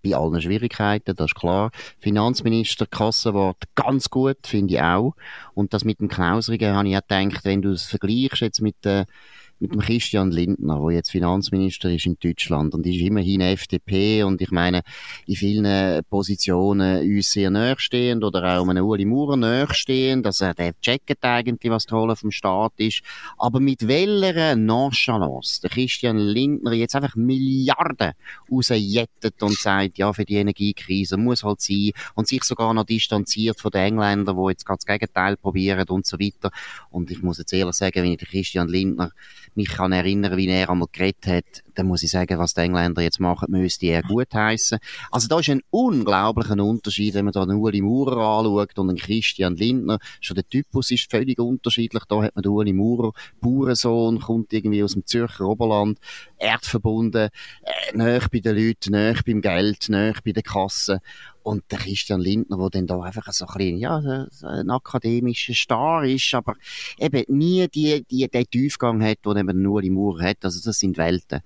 bei 0.04 0.16
allen 0.16 0.42
Schwierigkeiten, 0.42 1.16
das 1.16 1.28
ist 1.28 1.36
klar. 1.36 1.72
Finanzminister, 2.00 2.86
Kassenwort, 2.86 3.64
ganz 3.74 4.10
gut, 4.10 4.38
finde 4.46 4.76
ich 4.76 4.82
auch. 4.82 5.16
Und 5.54 5.74
das 5.74 5.86
mit 5.86 6.00
dem 6.00 6.10
Knausrigen 6.10 6.76
habe 6.76 6.90
ich 6.90 6.98
auch 6.98 7.08
gedacht, 7.08 7.46
wenn 7.46 7.62
du 7.62 7.72
es 7.72 7.86
vergleichst 7.86 8.42
jetzt 8.42 8.62
mit 8.62 8.76
der 8.84 9.02
äh, 9.02 9.06
mit 9.60 9.72
dem 9.72 9.80
Christian 9.80 10.32
Lindner, 10.32 10.80
der 10.80 10.98
jetzt 10.98 11.12
Finanzminister 11.12 11.90
ist 11.90 12.06
in 12.06 12.18
Deutschland 12.22 12.74
und 12.74 12.86
ist 12.86 13.00
immerhin 13.00 13.42
FDP 13.42 14.24
und 14.24 14.42
ich 14.42 14.52
meine, 14.52 14.82
in 15.28 15.36
vielen 15.36 16.04
Positionen 16.10 17.02
uns 17.02 17.32
sehr 17.32 17.50
nahestehend 17.50 18.24
oder 18.24 18.60
auch 18.60 18.68
einem 18.68 18.86
Uli 18.86 19.06
Maurer 19.06 19.38
nahestehend, 19.38 20.26
er 20.26 20.54
der 20.54 20.80
checkt 20.82 21.24
eigentlich, 21.24 21.72
was 21.72 21.86
die 21.86 21.94
Rolle 21.94 22.16
vom 22.16 22.32
Staat 22.32 22.74
ist, 22.78 23.02
aber 23.38 23.60
mit 23.60 23.88
welcher 23.88 24.56
Nonchalance 24.56 25.62
der 25.62 25.70
Christian 25.70 26.18
Lindner 26.18 26.74
jetzt 26.74 26.96
einfach 26.96 27.16
Milliarden 27.16 28.12
rausjettet 28.52 29.42
und 29.42 29.58
sagt, 29.58 29.98
ja, 29.98 30.12
für 30.14 30.26
die 30.26 30.36
Energiekrise 30.36 31.18
muss 31.18 31.44
halt 31.44 31.62
sein 31.62 31.92
und 32.16 32.28
sich 32.28 32.44
sogar 32.44 32.74
noch 32.74 32.86
distanziert 32.86 33.60
von 33.60 33.72
den 33.72 33.82
Engländern, 33.82 34.36
die 34.36 34.50
jetzt 34.50 34.66
gerade 34.66 34.80
das 34.80 34.86
Gegenteil 34.86 35.38
probieren 35.38 35.88
und 35.90 36.06
so 36.06 36.20
weiter. 36.20 36.52
Und 36.90 37.12
ich 37.12 37.22
muss 37.22 37.38
jetzt 37.38 37.54
ehrlich 37.54 37.76
sagen, 37.76 38.04
wenn 38.04 38.12
ich 38.12 38.18
den 38.18 38.28
Christian 38.28 38.68
Lindner 38.68 39.12
mich 39.56 39.70
kann 39.70 39.92
erinnern, 39.92 40.38
wie 40.38 40.48
er 40.48 40.70
einmal 40.70 40.88
geredet 40.92 41.28
hat, 41.28 41.64
dann 41.76 41.88
muss 41.88 42.04
ich 42.04 42.12
sagen, 42.12 42.38
was 42.40 42.54
die 42.54 42.62
Engländer 42.62 43.02
jetzt 43.02 43.20
machen, 43.20 43.52
müsste 43.52 43.88
er 43.88 44.02
gut 44.02 44.34
heißen. 44.34 44.80
Also 45.12 45.28
da 45.28 45.40
ist 45.40 45.50
ein 45.50 45.62
unglaublicher 45.70 46.62
Unterschied, 46.64 47.14
wenn 47.14 47.26
man 47.26 47.34
da 47.34 47.44
einen 47.44 47.58
Uli 47.58 47.82
Maurer 47.82 48.40
anschaut 48.40 48.78
und 48.80 48.90
einen 48.90 48.98
Christian 48.98 49.56
Lindner. 49.56 50.00
Schon 50.22 50.36
der 50.36 50.48
Typus 50.48 50.92
ist 50.92 51.10
völlig 51.10 51.40
unterschiedlich. 51.40 52.04
Da 52.08 52.24
hat 52.24 52.36
man 52.36 52.44
den 52.44 52.52
Uli 52.52 52.74
Maurer, 52.74 53.12
Bauernsohn, 53.42 54.20
kommt 54.20 54.54
irgendwie 54.54 54.84
aus 54.84 54.94
dem 54.94 55.06
Zürcher 55.06 55.46
Oberland, 55.46 56.00
erdverbunden, 56.38 57.30
äh, 57.62 57.98
näher 57.98 58.28
bei 58.32 58.40
den 58.40 58.56
Leuten, 58.58 58.92
näher 58.92 59.20
beim 59.26 59.42
Geld, 59.42 59.90
näher 59.90 60.16
bei 60.24 60.32
den 60.32 60.44
Kassen. 60.44 61.00
Und 61.44 61.64
der 61.72 61.80
Christian 61.80 62.22
Lindner, 62.22 62.58
der 62.58 62.70
dann 62.72 62.88
da 62.88 63.02
einfach 63.02 63.32
so 63.32 63.46
ein 63.46 63.54
bisschen, 63.58 63.78
ja, 63.78 64.26
ein 64.44 64.70
akademischer 64.70 65.54
Star 65.54 66.04
ist, 66.04 66.34
aber 66.34 66.56
eben 66.98 67.24
nie 67.28 67.68
die, 67.68 68.04
die, 68.10 68.28
den 68.28 68.50
Tiefgang 68.50 69.04
hat, 69.04 69.20
den 69.26 69.38
eben 69.38 69.62
nur 69.62 69.84
im 69.84 69.94
Maurer 69.94 70.24
hat. 70.24 70.44
Also 70.44 70.60
das 70.64 70.80
sind 70.80 70.98
Welten. 70.98 71.42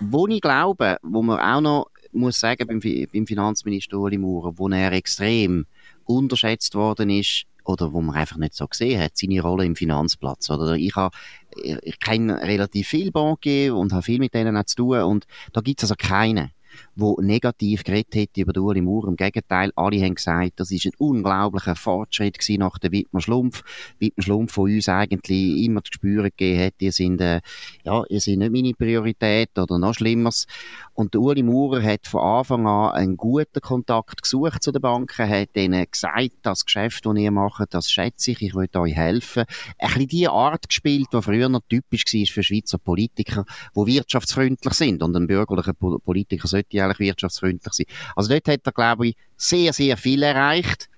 Wo 0.00 0.26
ich 0.26 0.40
glaube, 0.40 0.96
wo 1.02 1.22
man 1.22 1.38
auch 1.38 1.60
noch 1.60 1.90
muss 2.12 2.40
sagen, 2.40 2.66
beim, 2.66 2.80
beim 2.80 3.26
Finanzminister 3.26 3.98
Uli 3.98 4.18
Maurer, 4.18 4.56
wo 4.56 4.68
er 4.68 4.92
extrem 4.92 5.66
unterschätzt 6.04 6.74
worden 6.74 7.10
ist, 7.10 7.44
oder 7.66 7.92
wo 7.92 8.00
man 8.00 8.16
einfach 8.16 8.36
nicht 8.36 8.54
so 8.54 8.66
gesehen 8.66 9.00
hat, 9.00 9.16
seine 9.16 9.40
Rolle 9.40 9.64
im 9.64 9.76
Finanzplatz. 9.76 10.50
Oder 10.50 10.74
ich 10.74 10.94
habe, 10.94 11.16
ich 11.54 11.98
kenne 12.00 12.40
relativ 12.42 12.88
viel 12.88 13.10
Bankier 13.10 13.74
und 13.74 13.92
habe 13.92 14.02
viel 14.02 14.18
mit 14.18 14.34
denen 14.34 14.56
auch 14.56 14.64
zu 14.64 14.76
tun 14.76 15.02
und 15.02 15.26
da 15.52 15.60
gibt 15.60 15.82
es 15.82 15.90
also 15.90 15.94
keinen, 15.98 16.50
wo 16.96 17.20
negativ 17.20 17.84
geredet 17.84 18.14
hätte 18.14 18.40
über 18.40 18.58
Uli 18.60 18.80
Maurer. 18.80 19.08
Im 19.08 19.16
Gegenteil, 19.16 19.70
alle 19.76 20.02
haben 20.02 20.14
gesagt, 20.14 20.54
das 20.56 20.70
ist 20.70 20.86
ein 20.86 20.92
unglaublicher 20.98 21.76
Fortschritt 21.76 22.38
gewesen 22.38 22.60
nach 22.60 22.78
dem 22.78 22.92
Wittmer 22.92 23.20
Schlumpf. 23.20 23.62
Wittmer 23.98 24.22
Schlumpf 24.22 24.54
von 24.54 24.72
uns 24.72 24.88
eigentlich 24.88 25.64
immer 25.64 25.84
zu 25.84 25.92
spüren 25.92 26.30
gegeben 26.36 26.64
hat, 26.64 26.74
ihr 26.80 26.92
sind, 26.92 27.20
äh, 27.20 27.40
ja, 27.84 28.02
ihr 28.08 28.20
sind 28.20 28.38
nicht 28.38 28.52
meine 28.52 28.72
Priorität 28.72 29.58
oder 29.58 29.78
noch 29.78 29.94
Schlimmeres. 29.94 30.46
Und 30.94 31.12
der 31.12 31.20
Uli 31.20 31.42
Maurer 31.42 31.82
hat 31.82 32.06
von 32.06 32.22
Anfang 32.22 32.66
an 32.66 32.92
einen 32.92 33.16
guten 33.18 33.60
Kontakt 33.60 34.22
gesucht 34.22 34.62
zu 34.62 34.72
den 34.72 34.80
Banken, 34.80 35.28
hat 35.28 35.50
ihnen 35.54 35.84
gesagt, 35.90 36.32
das 36.42 36.64
Geschäft, 36.64 37.04
das 37.04 37.16
ihr 37.16 37.30
macht, 37.30 37.74
das 37.74 37.90
schätze 37.90 38.30
ich, 38.30 38.40
ich 38.40 38.54
will 38.54 38.68
euch 38.74 38.94
helfen. 38.94 39.44
Ein 39.78 39.88
bisschen 39.88 40.08
die 40.08 40.28
Art 40.28 40.68
gespielt, 40.68 41.08
die 41.12 41.20
früher 41.20 41.50
noch 41.50 41.60
typisch 41.68 42.04
war 42.06 42.26
für 42.26 42.42
Schweizer 42.42 42.78
Politiker, 42.78 43.44
die 43.74 43.86
wirtschaftsfreundlich 43.86 44.72
sind. 44.72 45.02
Und 45.02 45.14
ein 45.14 45.26
bürgerlicher 45.26 45.74
Politiker 45.74 46.48
sollte 46.48 46.76
ja 46.76 46.85
eigentlich 46.86 47.08
wirtschaftsfreundlich 47.08 47.72
sein. 47.72 47.86
Also 48.14 48.30
dort 48.30 48.48
hat 48.48 48.60
er, 48.64 48.72
glaube 48.72 49.08
ich, 49.08 49.16
sehr, 49.36 49.72
sehr 49.72 49.96
viel 49.96 50.22
erreicht. 50.22 50.88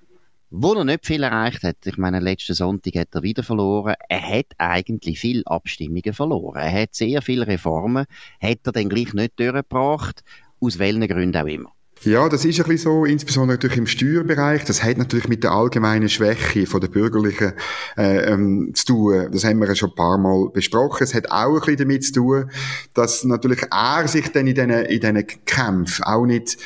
Wo 0.50 0.72
er 0.72 0.84
nicht 0.84 1.04
viel 1.04 1.22
erreicht 1.24 1.62
hat, 1.62 1.76
ich 1.84 1.98
meine, 1.98 2.20
letzten 2.20 2.54
Sonntag 2.54 2.94
hat 2.94 3.14
er 3.14 3.22
wieder 3.22 3.42
verloren. 3.42 3.96
Er 4.08 4.38
hat 4.38 4.46
eigentlich 4.56 5.20
viel 5.20 5.42
Abstimmungen 5.44 6.14
verloren. 6.14 6.62
Er 6.62 6.82
hat 6.82 6.94
sehr 6.94 7.20
viele 7.20 7.46
Reformen, 7.46 8.06
hat 8.40 8.60
er 8.64 8.72
dann 8.72 8.88
gleich 8.88 9.12
nicht 9.12 9.38
durchgebracht, 9.38 10.24
aus 10.58 10.78
welchen 10.78 11.06
Gründen 11.06 11.36
auch 11.36 11.46
immer. 11.46 11.72
Ja, 12.02 12.28
das 12.28 12.44
ist 12.44 12.60
ein 12.60 12.66
bisschen 12.66 12.92
so, 12.92 13.04
insbesondere 13.04 13.56
natürlich 13.56 13.76
im 13.76 13.86
Steuerbereich. 13.88 14.64
Das 14.64 14.84
hat 14.84 14.98
natürlich 14.98 15.28
mit 15.28 15.42
der 15.42 15.50
allgemeinen 15.50 16.08
Schwäche 16.08 16.64
von 16.66 16.80
der 16.80 16.88
Bürgerlichen 16.88 17.54
äh, 17.96 18.32
ähm, 18.32 18.70
zu 18.74 18.86
tun. 18.86 19.28
Das 19.32 19.44
haben 19.44 19.58
wir 19.58 19.66
ja 19.66 19.74
schon 19.74 19.90
ein 19.90 19.96
paar 19.96 20.16
Mal 20.16 20.48
besprochen. 20.50 21.02
Es 21.02 21.12
hat 21.12 21.30
auch 21.30 21.54
ein 21.54 21.60
bisschen 21.60 21.76
damit 21.76 22.04
zu 22.04 22.12
tun, 22.12 22.50
dass 22.94 23.24
natürlich 23.24 23.62
er 23.72 24.06
sich 24.06 24.30
dann 24.30 24.46
in 24.46 24.54
diesen, 24.54 24.70
in 24.70 25.00
diesen 25.00 25.26
Kämpfen 25.44 26.04
auch 26.04 26.24
nicht 26.24 26.56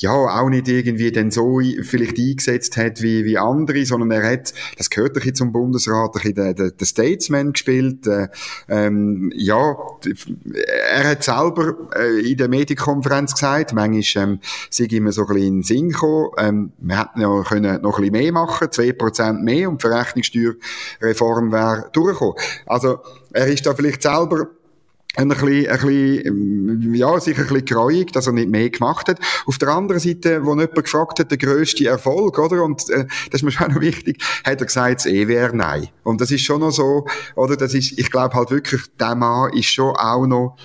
ja, 0.00 0.12
auch 0.12 0.48
nicht 0.48 0.66
irgendwie 0.66 1.12
dann 1.12 1.30
so 1.30 1.60
vielleicht 1.82 2.18
eingesetzt 2.18 2.76
hat 2.78 3.02
wie, 3.02 3.24
wie 3.26 3.36
andere, 3.36 3.84
sondern 3.84 4.10
er 4.10 4.32
hat, 4.32 4.54
das 4.78 4.88
gehört 4.88 5.10
ein 5.10 5.14
bisschen 5.14 5.34
zum 5.34 5.52
Bundesrat, 5.52 6.08
ein 6.08 6.12
bisschen 6.12 6.34
den, 6.34 6.54
den, 6.54 6.76
den 6.76 6.86
Statesman 6.86 7.52
gespielt, 7.52 8.06
äh, 8.06 8.28
ähm, 8.68 9.30
ja, 9.34 9.76
er 10.92 11.10
hat 11.10 11.22
selber 11.22 11.74
äh, 11.94 12.30
in 12.30 12.38
der 12.38 12.48
Medienkonferenz 12.48 13.34
gesagt, 13.34 13.74
manchmal 13.74 14.24
ähm, 14.24 14.40
sei 14.70 14.84
immer 14.84 15.12
so 15.12 15.22
ein 15.22 15.26
bisschen 15.28 15.46
in 15.46 15.54
den 15.56 15.62
Sinn 15.64 15.88
gekommen, 15.90 16.30
ähm, 16.38 16.72
wir 16.78 16.98
hätten 16.98 17.20
ja 17.20 17.42
können 17.42 17.82
noch 17.82 17.98
ein 17.98 18.10
bisschen 18.10 18.12
mehr 18.12 18.32
machen, 18.32 18.68
2% 18.68 19.32
mehr 19.42 19.68
und 19.68 19.82
die 19.82 19.86
Verrechnungssteuerreform 19.86 21.52
wäre 21.52 21.90
durchgekommen. 21.92 22.36
Also, 22.64 23.00
er 23.32 23.46
ist 23.48 23.66
da 23.66 23.74
vielleicht 23.74 24.02
selber 24.02 24.48
ein 25.16 25.28
bisschen, 25.28 25.66
ein 25.68 25.80
bisschen, 25.80 26.94
ja, 26.94 27.18
sicher 27.20 27.42
ein 27.42 27.48
bisschen 27.48 27.64
geräuig, 27.64 28.12
dass 28.12 28.26
er 28.26 28.32
nicht 28.32 28.48
mehr 28.48 28.70
gemacht 28.70 29.08
hat. 29.08 29.18
Auf 29.46 29.58
der 29.58 29.68
anderen 29.68 30.00
Seite, 30.00 30.44
wo 30.44 30.50
jemand 30.50 30.74
gefragt 30.74 31.18
hat, 31.18 31.30
der 31.30 31.38
grösste 31.38 31.86
Erfolg, 31.88 32.38
oder? 32.38 32.62
Und, 32.62 32.88
äh, 32.90 33.06
das 33.30 33.40
ist 33.40 33.42
mir 33.42 33.50
schon 33.50 33.68
noch 33.74 33.80
wichtig, 33.80 34.22
hat 34.44 34.60
er 34.60 34.66
gesagt, 34.66 35.00
das 35.00 35.06
EWR 35.06 35.52
nein. 35.52 35.88
Und 36.04 36.20
das 36.20 36.30
ist 36.30 36.42
schon 36.42 36.60
noch 36.60 36.70
so, 36.70 37.06
oder? 37.34 37.56
Das 37.56 37.74
ist, 37.74 37.98
ich 37.98 38.10
glaube 38.10 38.34
halt 38.34 38.50
wirklich, 38.50 38.82
der 38.98 39.14
Mann 39.14 39.52
ist 39.52 39.66
schon 39.66 39.96
auch 39.96 40.26
noch, 40.26 40.56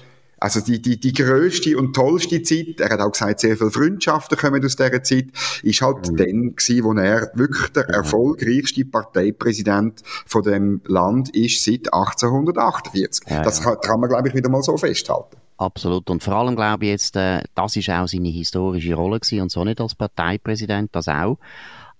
also 0.45 0.61
die, 0.61 0.79
die, 0.79 0.99
die 0.99 1.11
grösste 1.11 1.75
und 1.75 1.95
tollste 1.95 2.43
Zeit, 2.43 2.79
er 2.79 2.91
hat 2.91 2.99
auch 2.99 3.11
gesagt, 3.11 3.39
sehr 3.39 3.57
viele 3.57 3.71
Freundschaften 3.71 4.37
kommen 4.37 4.63
aus 4.63 4.75
dieser 4.75 5.01
Zeit, 5.01 5.25
ist 5.63 5.81
halt 5.81 6.11
mhm. 6.11 6.17
dann 6.17 6.55
gewesen, 6.55 6.83
wo 6.83 6.93
er 6.93 7.31
wirklich 7.33 7.69
der 7.69 7.89
erfolgreichste 7.89 8.85
Parteipräsident 8.85 10.03
von 10.27 10.43
dem 10.43 10.81
Land 10.85 11.35
ist 11.35 11.65
seit 11.65 11.91
1848. 11.91 13.27
Ja, 13.27 13.41
das 13.41 13.63
kann, 13.63 13.77
kann 13.81 13.99
man, 13.99 14.09
glaube 14.11 14.27
ich, 14.27 14.35
wieder 14.35 14.49
mal 14.49 14.61
so 14.61 14.77
festhalten. 14.77 15.35
Absolut. 15.57 16.11
Und 16.11 16.21
vor 16.21 16.35
allem 16.35 16.55
glaube 16.55 16.85
ich 16.85 16.91
jetzt, 16.91 17.15
äh, 17.15 17.41
das 17.55 17.75
ist 17.75 17.89
auch 17.89 18.07
seine 18.07 18.29
historische 18.29 18.93
Rolle 18.93 19.19
gewesen 19.19 19.41
und 19.41 19.51
so 19.51 19.63
nicht 19.63 19.81
als 19.81 19.95
Parteipräsident, 19.95 20.95
das 20.95 21.07
auch. 21.07 21.39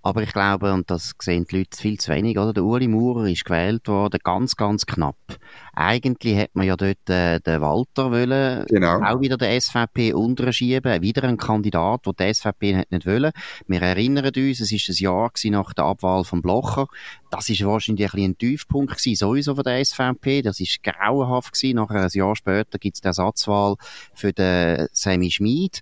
Aber 0.05 0.21
ich 0.21 0.33
glaube, 0.33 0.71
und 0.71 0.91
das 0.91 1.15
sehen 1.19 1.47
die 1.49 1.57
Leute 1.57 1.75
viel 1.75 1.99
zu 1.99 2.11
wenig, 2.11 2.37
oder? 2.37 2.53
Der 2.53 2.63
Uli 2.63 2.87
Maurer 2.87 3.25
ist 3.25 3.43
gewählt 3.43 3.87
worden, 3.87 4.19
ganz, 4.23 4.55
ganz 4.55 4.85
knapp. 4.85 5.17
Eigentlich 5.73 6.37
hätte 6.37 6.51
man 6.53 6.67
ja 6.67 6.75
dort 6.77 7.09
äh, 7.09 7.39
den 7.39 7.61
Walter 7.61 8.11
wollen, 8.11 8.67
genau. 8.67 9.01
auch 9.01 9.19
wieder 9.19 9.35
der 9.35 9.59
SVP 9.59 10.13
unterschieben, 10.13 11.01
wieder 11.01 11.23
ein 11.23 11.37
Kandidat, 11.37 12.05
den 12.05 12.13
die 12.19 12.33
SVP 12.35 12.85
nicht 12.87 13.07
wollen. 13.07 13.31
Wir 13.65 13.81
erinnern 13.81 14.25
uns, 14.27 14.59
es 14.59 14.71
ist 14.71 14.89
ein 14.89 15.03
Jahr 15.03 15.31
nach 15.45 15.73
der 15.73 15.85
Abwahl 15.85 16.23
von 16.23 16.43
Blocher. 16.43 16.85
Das 17.31 17.49
ist 17.49 17.65
wahrscheinlich 17.65 18.13
ein, 18.13 18.25
ein 18.25 18.37
Tiefpunkt 18.37 18.95
gewesen, 18.95 19.15
sowieso 19.15 19.55
von 19.55 19.63
der 19.63 19.83
SVP. 19.83 20.43
Das 20.43 20.59
ist 20.59 20.83
grauenhaft 20.83 21.53
gewesen. 21.53 21.77
Nachher 21.77 22.03
ein 22.03 22.09
Jahr 22.13 22.35
später 22.35 22.77
gibt 22.77 22.97
es 22.97 23.01
die 23.01 23.07
Ersatzwahl 23.07 23.73
für 24.13 24.33
den 24.33 24.87
Sammy 24.91 25.31
Schmid. 25.31 25.81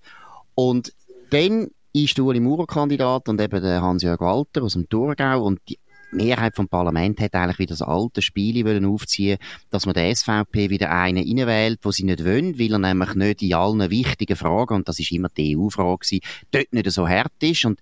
Und 0.55 0.93
dann 1.29 1.71
ist 1.93 2.17
der 2.17 2.25
Uli 2.25 2.39
Maurer 2.39 2.65
Kandidat 2.65 3.29
und 3.29 3.39
eben 3.39 3.61
der 3.61 3.81
Hans-Jörg 3.81 4.19
Walter 4.19 4.63
aus 4.63 4.73
dem 4.73 4.89
Thurgau 4.89 5.43
und 5.43 5.59
die 5.69 5.77
Mehrheit 6.11 6.55
vom 6.55 6.67
Parlament 6.67 7.19
hat 7.19 7.33
eigentlich 7.35 7.59
wieder 7.59 7.73
das 7.73 7.81
alte 7.81 8.21
Spiel 8.21 8.65
wollen 8.65 8.85
aufziehen, 8.85 9.37
dass 9.69 9.85
man 9.85 9.93
der 9.93 10.15
SVP 10.15 10.69
wieder 10.69 10.91
einen 10.91 11.23
reinwählt, 11.23 11.79
wo 11.83 11.91
sie 11.91 12.03
nicht 12.03 12.23
wollen, 12.23 12.57
weil 12.59 12.73
er 12.73 12.79
nämlich 12.79 13.15
nicht 13.15 13.41
in 13.41 13.53
allen 13.53 13.89
wichtigen 13.89 14.35
Fragen, 14.35 14.75
und 14.75 14.87
das 14.87 14.99
ist 14.99 15.11
immer 15.11 15.29
die 15.29 15.57
EU-Frage 15.57 16.19
dort 16.51 16.73
nicht 16.73 16.91
so 16.91 17.07
hart 17.07 17.31
ist 17.41 17.65
und 17.65 17.79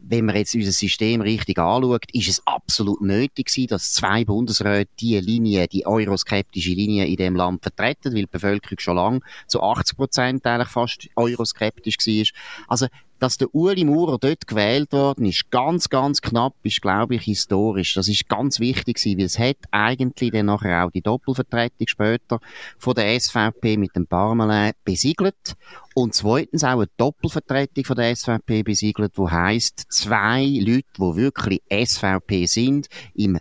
wenn 0.00 0.26
man 0.26 0.36
jetzt 0.36 0.54
unser 0.54 0.70
System 0.70 1.20
richtig 1.20 1.58
anschaut, 1.58 2.04
ist 2.12 2.28
es 2.28 2.46
absolut 2.46 3.00
nötig 3.00 3.46
gewesen, 3.46 3.68
dass 3.68 3.92
zwei 3.92 4.24
Bundesräte 4.24 4.90
diese 5.00 5.18
Linie, 5.18 5.66
die 5.66 5.86
euroskeptische 5.86 6.70
Linie 6.70 7.06
in 7.06 7.16
dem 7.16 7.34
Land 7.34 7.62
vertreten, 7.62 8.14
weil 8.14 8.22
die 8.22 8.26
Bevölkerung 8.26 8.78
schon 8.78 8.96
lange 8.96 9.20
zu 9.48 9.60
80 9.60 9.96
Prozent 9.96 10.46
eigentlich 10.46 10.68
fast 10.68 11.08
euroskeptisch 11.16 11.96
war. 11.98 12.24
Also 12.68 12.86
dass 13.18 13.38
der 13.38 13.54
Uli 13.54 13.84
Maurer 13.84 14.18
dort 14.18 14.46
gewählt 14.46 14.92
worden 14.92 15.26
ist, 15.26 15.50
ganz, 15.50 15.88
ganz 15.88 16.20
knapp, 16.20 16.54
ist, 16.62 16.82
glaube 16.82 17.16
ich, 17.16 17.22
historisch. 17.22 17.94
Das 17.94 18.08
ist 18.08 18.28
ganz 18.28 18.60
wichtig 18.60 18.96
gewesen, 18.96 19.18
weil 19.18 19.26
es 19.26 19.38
hat 19.38 19.56
eigentlich 19.70 20.30
dann 20.30 20.46
nachher 20.46 20.84
auch 20.84 20.90
die 20.90 21.02
Doppelvertretung 21.02 21.86
später 21.86 22.40
von 22.78 22.94
der 22.94 23.18
SVP 23.18 23.76
mit 23.76 23.96
dem 23.96 24.06
Parmelin 24.06 24.72
besiegelt. 24.84 25.56
Und 25.94 26.14
zweitens 26.14 26.64
auch 26.64 26.78
eine 26.78 26.88
Doppelvertretung 26.96 27.84
von 27.84 27.96
der 27.96 28.14
SVP 28.14 28.62
besiegelt, 28.62 29.12
wo 29.16 29.30
heißt 29.30 29.86
zwei 29.88 30.44
Leute, 30.44 30.86
die 30.96 31.16
wirklich 31.16 31.62
SVP 31.70 32.46
sind, 32.46 32.88
im 33.14 33.38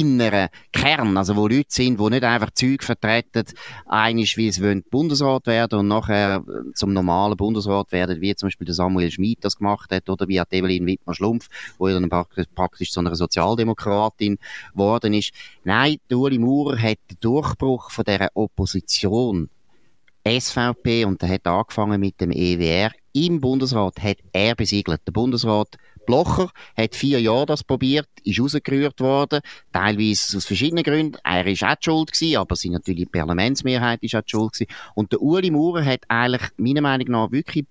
inneren 0.00 0.48
Kern, 0.72 1.16
also 1.16 1.36
wo 1.36 1.46
Leute 1.46 1.68
sind, 1.68 2.00
die 2.00 2.10
nicht 2.10 2.24
einfach 2.24 2.50
Zeug 2.50 2.82
vertreten, 2.82 3.44
einisch 3.86 4.36
wie 4.36 4.48
es 4.48 4.60
wollen 4.60 4.82
Bundesrat 4.90 5.46
werden 5.46 5.80
und 5.80 5.88
nachher 5.88 6.44
äh, 6.46 6.72
zum 6.74 6.92
normalen 6.92 7.36
Bundesrat 7.36 7.92
werden, 7.92 8.20
wie 8.20 8.34
zum 8.34 8.48
Beispiel 8.48 8.66
der 8.66 8.74
Samuel 8.74 9.10
Schmid 9.10 9.38
das 9.42 9.56
gemacht 9.56 9.90
hat 9.92 10.08
oder 10.08 10.28
wie 10.28 10.38
Evelyn 10.38 10.86
Wittmer-Schlumpf, 10.86 11.48
wo 11.78 11.88
dann 11.88 12.08
praktisch 12.08 12.90
zu 12.90 13.00
einer 13.00 13.14
Sozialdemokratin 13.14 14.38
geworden 14.72 15.14
ist. 15.14 15.32
Nein, 15.64 15.96
Uli 16.12 16.38
Maurer 16.38 16.78
hat 16.78 16.98
den 17.10 17.18
Durchbruch 17.20 17.90
von 17.90 18.04
dieser 18.04 18.28
Opposition 18.34 19.48
SVP 20.26 21.04
und 21.04 21.22
er 21.22 21.28
hat 21.28 21.46
angefangen 21.46 22.00
mit 22.00 22.20
dem 22.20 22.30
EWR 22.30 22.90
im 23.14 23.40
Bundesrat 23.40 24.02
hat 24.02 24.18
er 24.32 24.54
besiegelt. 24.54 25.00
Der 25.06 25.12
Bundesrat 25.12 25.78
Blocher 26.04 26.50
hat 26.76 26.94
vier 26.94 27.20
Jahre 27.20 27.46
das 27.46 27.64
probiert, 27.64 28.08
ist 28.24 28.40
rausgerührt 28.40 29.00
worden, 29.00 29.40
teilweise 29.72 30.36
aus 30.36 30.44
verschiedenen 30.44 30.84
Gründen. 30.84 31.18
Er 31.24 31.46
ist 31.46 31.64
auch 31.64 31.76
schuld 31.80 32.12
gewesen, 32.12 32.36
aber 32.36 32.56
sie 32.56 32.68
natürlich 32.68 33.04
die 33.04 33.18
Parlamentsmehrheit 33.18 34.02
ist 34.02 34.14
auch 34.14 34.22
schuld 34.26 34.52
gewesen. 34.52 34.70
Und 34.94 35.12
der 35.12 35.22
Uli 35.22 35.50
Maurer 35.50 35.84
hat 35.84 36.02
eigentlich 36.08 36.50
meiner 36.58 36.82
Meinung 36.82 37.08
nach 37.08 37.30
wirklich 37.30 37.64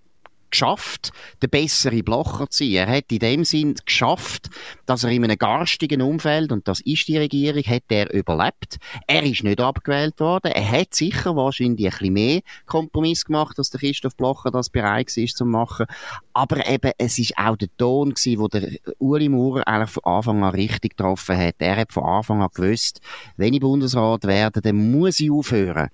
geschafft, 0.54 1.12
der 1.42 1.48
bessere 1.48 2.04
Blocher 2.04 2.50
zu 2.50 2.64
sein. 2.64 2.74
Er 2.74 2.88
hat 2.88 3.12
in 3.12 3.20
dem 3.20 3.44
Sinn 3.44 3.76
geschafft, 3.86 4.50
dass 4.86 5.04
er 5.04 5.10
in 5.10 5.24
einem 5.24 5.38
garstigen 5.38 6.02
Umfeld, 6.02 6.52
und 6.52 6.68
das 6.68 6.80
ist 6.82 7.08
die 7.08 7.18
Regierung, 7.18 7.64
hat 7.64 7.84
er 7.90 8.14
überlebt. 8.14 8.78
Er 9.08 9.24
ist 9.24 9.44
nicht 9.44 9.60
abgewählt 9.60 10.20
worden. 10.20 10.52
Er 10.52 10.72
hat 10.72 10.94
sicher 10.94 11.36
wahrscheinlich 11.36 11.86
ein 11.86 11.92
bisschen 11.92 12.14
mehr 12.14 12.42
Kompromiss 12.66 13.26
gemacht, 13.26 13.58
als 13.58 13.72
der 13.72 13.80
Christoph 13.80 14.16
Blocher 14.16 14.52
das 14.52 14.70
bereit 14.70 15.16
war 15.16 15.26
zu 15.26 15.46
machen. 15.46 15.88
Aber 16.34 16.68
eben, 16.68 16.92
es 16.98 17.18
ist 17.18 17.38
auch 17.38 17.58
der 17.58 17.70
Ton 17.78 18.14
gewesen, 18.14 18.40
wo 18.40 18.48
der 18.48 18.70
Uli 19.00 19.30
Maurer 19.30 19.68
eigentlich 19.68 19.90
von 19.90 20.04
Anfang 20.04 20.44
an 20.44 20.54
richtig 20.54 20.98
getroffen 20.98 21.38
hat. 21.38 21.56
Er 21.58 21.78
hat 21.78 21.92
von 21.92 22.04
Anfang 22.04 22.42
an 22.42 22.50
gewusst, 22.54 23.02
wenn 23.38 23.54
ich 23.54 23.60
Bundesrat 23.60 24.24
werde, 24.26 24.62
dann 24.62 24.92
muss 24.92 25.20
ich 25.20 25.32
aufhören 25.32 25.90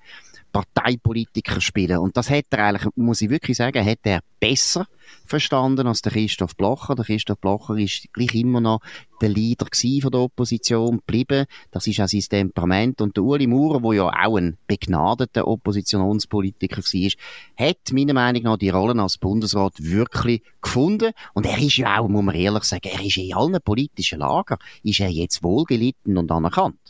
Parteipolitiker 0.51 1.61
spielen. 1.61 1.99
Und 1.99 2.17
das 2.17 2.29
hat 2.29 2.45
er 2.51 2.65
eigentlich, 2.65 2.87
muss 2.95 3.21
ich 3.21 3.29
wirklich 3.29 3.57
sagen, 3.57 3.85
hat 3.85 3.99
er 4.03 4.21
besser 4.39 4.87
verstanden 5.25 5.87
als 5.87 6.01
der 6.01 6.11
Christoph 6.11 6.55
Blocher. 6.55 6.95
Der 6.95 7.05
Christoph 7.05 7.39
Blocher 7.39 7.77
ist 7.77 8.11
gleich 8.13 8.33
immer 8.35 8.61
noch 8.61 8.79
der 9.21 9.29
Leader 9.29 9.67
von 10.01 10.11
der 10.11 10.21
Opposition 10.21 10.97
geblieben. 10.97 11.45
Das 11.71 11.87
ist 11.87 11.99
auch 11.99 12.07
sein 12.07 12.21
Temperament. 12.21 13.01
Und 13.01 13.17
der 13.17 13.23
Uli 13.23 13.47
Maurer, 13.47 13.81
der 13.81 13.93
ja 13.93 14.25
auch 14.25 14.37
ein 14.37 14.57
begnadeter 14.67 15.47
Oppositionspolitiker 15.47 16.81
war, 16.81 17.67
hat 17.67 17.91
meiner 17.91 18.13
Meinung 18.13 18.43
nach 18.43 18.57
die 18.57 18.69
Rolle 18.69 19.01
als 19.01 19.17
Bundesrat 19.17 19.73
wirklich 19.77 20.41
gefunden. 20.61 21.11
Und 21.33 21.45
er 21.45 21.57
ist 21.57 21.77
ja 21.77 21.99
auch, 21.99 22.07
muss 22.07 22.23
man 22.23 22.35
ehrlich 22.35 22.63
sagen, 22.63 22.89
er 22.91 23.03
ist 23.03 23.17
in 23.17 23.33
allen 23.33 23.61
politischen 23.63 24.19
Lagern, 24.19 24.59
ist 24.83 24.99
er 24.99 25.09
jetzt 25.09 25.43
wohlgelitten 25.43 26.17
und 26.17 26.31
anerkannt. 26.31 26.88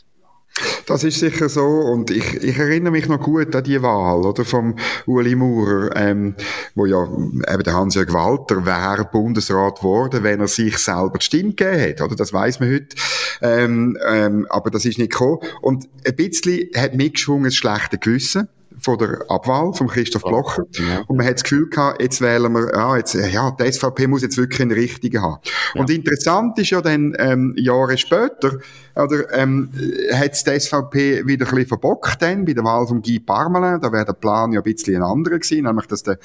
Das 0.86 1.04
ist 1.04 1.20
sicher 1.20 1.48
so 1.48 1.64
und 1.64 2.10
ich, 2.10 2.34
ich 2.34 2.58
erinnere 2.58 2.90
mich 2.90 3.06
noch 3.06 3.20
gut 3.20 3.54
an 3.54 3.62
die 3.62 3.80
Wahl 3.80 4.26
oder 4.26 4.44
vom 4.44 4.74
Uli 5.06 5.36
Maurer, 5.36 5.94
ähm, 5.94 6.34
wo 6.74 6.84
ja 6.84 7.04
eben 7.04 7.62
der 7.62 7.74
Hans-Jörg 7.74 8.12
Walter 8.12 8.66
wäre 8.66 9.04
Bundesrat 9.04 9.78
geworden, 9.78 10.24
wenn 10.24 10.40
er 10.40 10.48
sich 10.48 10.78
selber 10.78 11.18
die 11.18 11.24
Stimme 11.24 11.54
gegeben 11.54 11.90
hat, 11.90 12.00
oder? 12.00 12.16
Das 12.16 12.32
weiß 12.32 12.60
man 12.60 12.72
heute. 12.72 12.96
Ähm, 13.40 13.96
ähm, 14.06 14.46
aber 14.50 14.70
das 14.70 14.84
ist 14.84 14.98
nicht 14.98 15.12
gekommen. 15.12 15.38
Und 15.60 15.88
ein 16.04 16.16
bisschen 16.16 16.68
hat 16.76 16.94
mitgeschwungen 16.94 17.44
das 17.44 17.54
schlechte 17.54 17.98
Gewissen 17.98 18.48
von 18.80 18.98
der 18.98 19.24
Abwahl 19.28 19.72
von 19.72 19.88
Christoph 19.88 20.22
Blocher. 20.22 20.64
Ja. 20.72 21.02
Und 21.06 21.16
man 21.16 21.26
hat 21.26 21.34
das 21.34 21.42
Gefühl 21.44 21.68
gehabt, 21.68 22.02
jetzt 22.02 22.20
wählen 22.20 22.52
wir, 22.52 22.72
ja, 22.72 22.96
jetzt, 22.96 23.14
ja, 23.14 23.50
die 23.50 23.70
SVP 23.70 24.06
muss 24.06 24.22
jetzt 24.22 24.36
wirklich 24.36 24.62
einen 24.62 24.72
richtigen 24.72 25.22
haben. 25.22 25.40
Ja. 25.74 25.80
Und 25.80 25.90
interessant 25.90 26.58
ist 26.58 26.70
ja 26.70 26.80
dann, 26.80 27.14
ähm, 27.18 27.54
Jahre 27.56 27.96
später, 27.98 28.58
oder, 28.96 29.32
ähm, 29.32 29.70
hat 30.12 30.46
die 30.46 30.60
SVP 30.60 31.26
wieder 31.26 31.46
ein 31.46 31.50
bisschen 31.50 31.66
verbockt 31.66 32.22
dann, 32.22 32.44
bei 32.44 32.52
der 32.52 32.64
Wahl 32.64 32.86
von 32.86 33.02
Guy 33.02 33.20
Parmelin. 33.20 33.80
Da 33.80 33.92
wäre 33.92 34.04
der 34.04 34.12
Plan 34.14 34.52
ja 34.52 34.60
ein 34.60 34.64
bisschen 34.64 34.96
ein 34.96 35.02
anderer 35.02 35.38
gewesen, 35.38 35.64
nämlich, 35.64 35.86
dass 35.86 36.02
der 36.02 36.18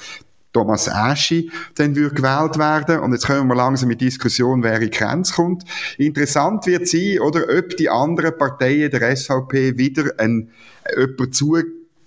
Thomas 0.56 0.88
Aschi 0.88 1.50
dann 1.74 1.94
würde 1.94 2.14
gewählt 2.14 2.58
werden. 2.58 3.00
Und 3.00 3.12
jetzt 3.12 3.26
kommen 3.26 3.46
wir 3.46 3.54
langsam 3.54 3.88
mit 3.88 4.00
Diskussion, 4.00 4.62
wer 4.62 4.80
in 4.80 4.90
Grenz 4.90 5.34
kommt. 5.34 5.64
Interessant 5.98 6.66
wird 6.66 6.88
sein, 6.88 7.18
oder, 7.20 7.42
ob 7.58 7.76
die 7.76 7.90
anderen 7.90 8.38
Parteien 8.38 8.90
der 8.90 9.14
SVP 9.14 9.76
wieder 9.76 10.12
ein, 10.16 10.50
jemand 10.96 11.34
zu 11.34 11.56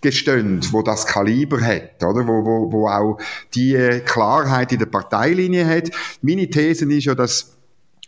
Gestönd, 0.02 0.72
wo 0.72 0.82
das 0.82 1.06
Kaliber 1.06 1.62
hat, 1.62 2.04
oder? 2.04 2.28
Wo, 2.28 2.46
wo, 2.46 2.72
wo 2.72 2.88
auch 2.88 3.18
die 3.54 4.02
Klarheit 4.06 4.72
in 4.72 4.80
der 4.80 4.86
Parteilinie 4.86 5.68
hat. 5.68 5.92
Meine 6.22 6.50
These 6.50 6.92
ist 6.92 7.06
ja, 7.06 7.16
dass 7.16 7.58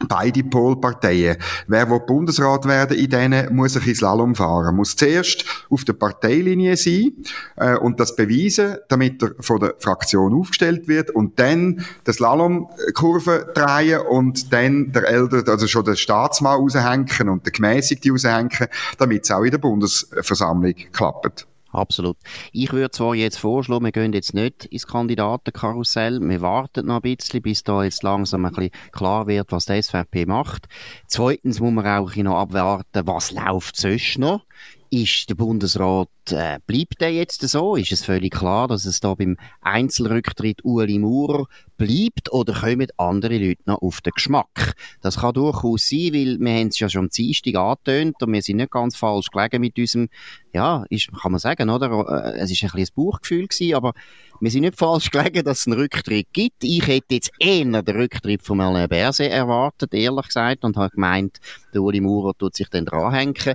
beide 0.08 0.44
Polparteien. 0.44 1.38
Wer 1.68 1.90
will 1.90 2.00
Bundesrat 2.00 2.66
werden 2.66 2.98
in 2.98 3.10
denen, 3.10 3.56
muss 3.56 3.76
ins 3.76 4.00
Slalom 4.00 4.36
fahren. 4.36 4.76
Muss 4.76 4.96
zuerst 4.96 5.46
auf 5.70 5.84
der 5.84 5.94
Parteilinie 5.94 6.78
sein 6.78 7.14
äh, 7.58 7.76
und 7.76 8.00
das 8.00 8.16
beweisen, 8.16 8.78
damit 8.90 9.22
er 9.22 9.32
von 9.40 9.60
der 9.60 9.76
Fraktion 9.80 10.34
aufgestellt 10.34 10.88
wird 10.88 11.12
und 11.12 11.40
dann 11.40 11.86
das 12.04 12.18
Slalomkurve 12.18 13.52
drehen 13.54 14.02
und 14.02 14.52
dann 14.54 14.92
der 14.92 15.08
Älter, 15.08 15.44
also 15.50 15.68
schon 15.68 15.86
der 15.86 15.96
Staatsmann 15.96 16.60
raushängen 16.60 17.30
und 17.30 17.46
der 17.46 17.52
Gemäßigte 17.52 18.12
raushängen, 18.12 18.68
damit 18.98 19.24
es 19.24 19.32
auch 19.32 19.44
in 19.44 19.52
der 19.52 19.58
Bundesversammlung 19.58 20.76
klappt. 20.92 21.48
Absolut. 21.72 22.18
Ich 22.52 22.74
würde 22.74 22.92
zwar 22.92 23.16
jetzt 23.16 23.38
vorschlagen, 23.38 23.86
wir 23.86 23.92
gehen 23.92 24.14
jetzt 24.14 24.34
nicht 24.34 24.66
ins 24.66 24.88
Kandidatenkarussell, 24.88 26.20
wir 26.20 26.42
warten 26.42 26.88
noch 26.88 27.02
ein 27.02 27.16
bisschen, 27.16 27.42
bis 27.42 27.64
da 27.64 27.84
jetzt 27.84 28.04
langsam 28.04 28.46
ein 28.46 28.54
bisschen 28.54 28.72
klar 28.92 29.28
wird, 29.28 29.52
was 29.52 29.66
die 29.66 29.82
SVP 29.82 30.26
macht. 30.26 30.68
Zweitens 31.08 31.60
muss 31.60 31.74
man 31.74 31.88
auch 31.88 32.16
noch 32.16 32.40
abwarten, 32.40 33.08
was 33.08 33.32
läuft 33.32 33.78
sonst 33.78 34.18
noch. 34.18 34.42
Ist 34.90 35.30
der 35.30 35.36
Bundesrat, 35.36 36.10
äh, 36.32 36.60
bleibt 36.68 37.02
der 37.02 37.12
jetzt 37.12 37.42
so? 37.42 37.76
Ist 37.76 37.92
es 37.92 38.06
völlig 38.06 38.34
klar, 38.34 38.68
dass 38.68 38.86
es 38.86 39.00
da 39.00 39.16
beim 39.16 39.38
Einzelrücktritt 39.62 40.64
Ueli 40.64 41.00
Maurer 41.00 41.46
bleibt 41.78 42.32
oder 42.32 42.54
kommen 42.54 42.88
andere 42.98 43.38
Leute 43.38 43.62
noch 43.66 43.82
auf 43.82 44.02
den 44.02 44.14
Geschmack? 44.14 44.76
Das 45.02 45.18
kann 45.18 45.34
durchaus 45.34 45.90
sein, 45.90 46.14
weil 46.14 46.40
wir 46.40 46.54
haben 46.54 46.68
es 46.68 46.80
ja 46.80 46.90
schon 46.90 47.06
am 47.06 47.10
Dienstag 47.10 47.56
angetönt 47.56 48.22
und 48.22 48.34
wir 48.34 48.42
sind 48.42 48.58
nicht 48.58 48.72
ganz 48.72 48.96
falsch 48.96 49.30
gelegen 49.32 49.62
mit 49.62 49.78
unserem, 49.78 50.10
ja, 50.54 50.86
ist, 50.90 51.10
kann 51.22 51.32
man 51.32 51.40
sagen, 51.40 51.70
oder? 51.70 51.90
Äh, 51.90 52.40
es 52.40 52.52
ist 52.52 52.64
ein 52.64 52.70
bisschen 52.72 52.94
ein 52.96 53.04
Bauchgefühl 53.04 53.48
gewesen, 53.48 53.76
aber 53.76 53.94
wir 54.40 54.50
sind 54.52 54.62
nicht 54.62 54.78
falsch 54.78 55.12
gelegen, 55.12 55.44
dass 55.44 55.62
es 55.62 55.68
einen 55.68 55.80
Rücktritt 55.80 56.28
gibt. 56.34 56.64
Ich 56.64 56.86
hätte 56.88 57.16
jetzt 57.16 57.32
eher 57.40 57.82
den 57.82 57.96
Rücktritt 57.96 58.42
von 58.42 58.60
Alain 58.60 58.90
Berset 58.90 59.32
erwartet, 59.32 59.94
ehrlich 59.94 60.26
gesagt, 60.26 60.64
und 60.64 60.78
habe 60.78 60.90
gemeint, 60.90 61.40
der 61.74 61.82
Uli 61.82 62.02
Maurer 62.02 62.34
tut 62.38 62.56
sich 62.56 62.68
dann 62.70 62.86
dranhängen. 62.86 63.54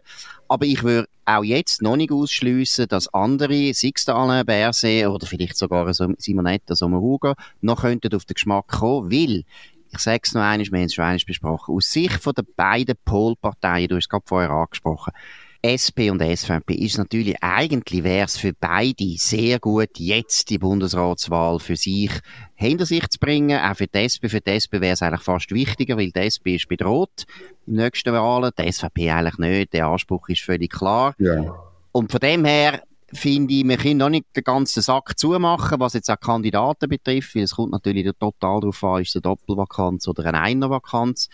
Aber 0.49 0.65
ich 0.65 0.83
würde 0.85 1.09
auch 1.25 1.43
jetzt 1.43 1.83
noch 1.83 1.97
nicht 1.97 2.13
ausschliessen, 2.61 2.89
dass 2.89 3.13
andere, 3.13 3.73
sei 3.75 3.93
es 3.95 4.05
der 4.05 4.17
Alain 4.17 4.47
Berset 4.47 5.07
oder 5.07 5.27
vielleicht 5.27 5.57
sogar 5.57 5.93
Simonetta 5.93 6.75
Sommaruga, 6.75 7.35
noch 7.61 7.83
könnten 7.83 8.15
auf 8.15 8.25
den 8.25 8.35
Geschmack 8.35 8.69
kommen, 8.69 9.11
weil 9.11 9.45
ich 9.93 9.99
sage 9.99 10.21
es 10.25 10.35
noch 10.35 10.43
einmal, 10.43 10.67
wir 10.67 10.79
haben 10.79 10.87
es 10.87 10.95
schon 10.95 11.05
einmal 11.05 11.21
besprochen, 11.27 11.75
aus 11.75 11.91
Sicht 11.91 12.23
von 12.23 12.35
den 12.35 12.47
beiden 12.57 12.97
Polparteien, 13.05 13.89
du 13.89 13.97
hast 13.97 14.05
es 14.05 14.09
gerade 14.09 14.25
vorher 14.27 14.51
angesprochen, 14.51 15.13
SP 15.67 16.11
und 16.11 16.23
SVP 16.23 16.75
ist 16.75 16.99
natürlich, 16.99 17.43
eigentlich 17.43 18.05
wäre 18.05 18.27
es 18.27 18.37
für 18.37 18.53
beide 18.53 19.17
sehr 19.17 19.59
gut, 19.59 19.99
jetzt 19.99 20.51
die 20.51 20.59
Bundesratswahl 20.59 21.59
für 21.59 21.77
sich 21.77 22.13
hinter 22.55 22.87
sich 22.87 23.09
zu 23.09 23.19
bringen. 23.19 23.59
Auch 23.59 23.75
für 23.75 23.89
die 23.89 23.99
SP. 23.99 24.29
Für 24.29 24.41
die 24.41 24.51
SP 24.55 24.79
wäre 24.79 24.93
es 24.93 25.03
eigentlich 25.03 25.23
fast 25.23 25.51
wichtiger, 25.51 25.97
weil 25.97 26.13
die 26.13 26.21
SP 26.23 26.55
ist 26.55 26.69
bedroht 26.69 27.25
im 27.67 27.75
nächsten 27.75 28.13
Wahlen. 28.13 28.53
Die 28.57 28.71
SVP 28.71 29.11
eigentlich 29.11 29.39
nicht. 29.39 29.73
Der 29.73 29.87
Anspruch 29.87 30.29
ist 30.29 30.43
völlig 30.43 30.71
klar. 30.71 31.15
Ja. 31.19 31.57
Und 31.97 32.13
von 32.13 32.21
dem 32.21 32.45
her 32.45 32.83
finde 33.11 33.55
ich, 33.55 33.67
wir 33.67 33.79
können 33.79 33.97
noch 33.97 34.11
nicht 34.11 34.27
den 34.37 34.45
ganzen 34.45 34.83
Sack 34.83 35.19
zumachen, 35.19 35.81
was 35.81 35.95
jetzt 35.95 36.11
auch 36.11 36.21
Kandidaten 36.21 36.91
betrifft, 36.91 37.35
weil 37.35 37.45
es 37.45 37.55
kommt 37.55 37.73
natürlich 37.73 38.05
total 38.21 38.61
darauf 38.61 38.85
an, 38.85 39.01
ist 39.01 39.09
es 39.09 39.15
eine 39.17 39.23
Doppelvakanz 39.23 40.07
oder 40.07 40.27
eine 40.27 40.43
Einervakanz. 40.43 41.31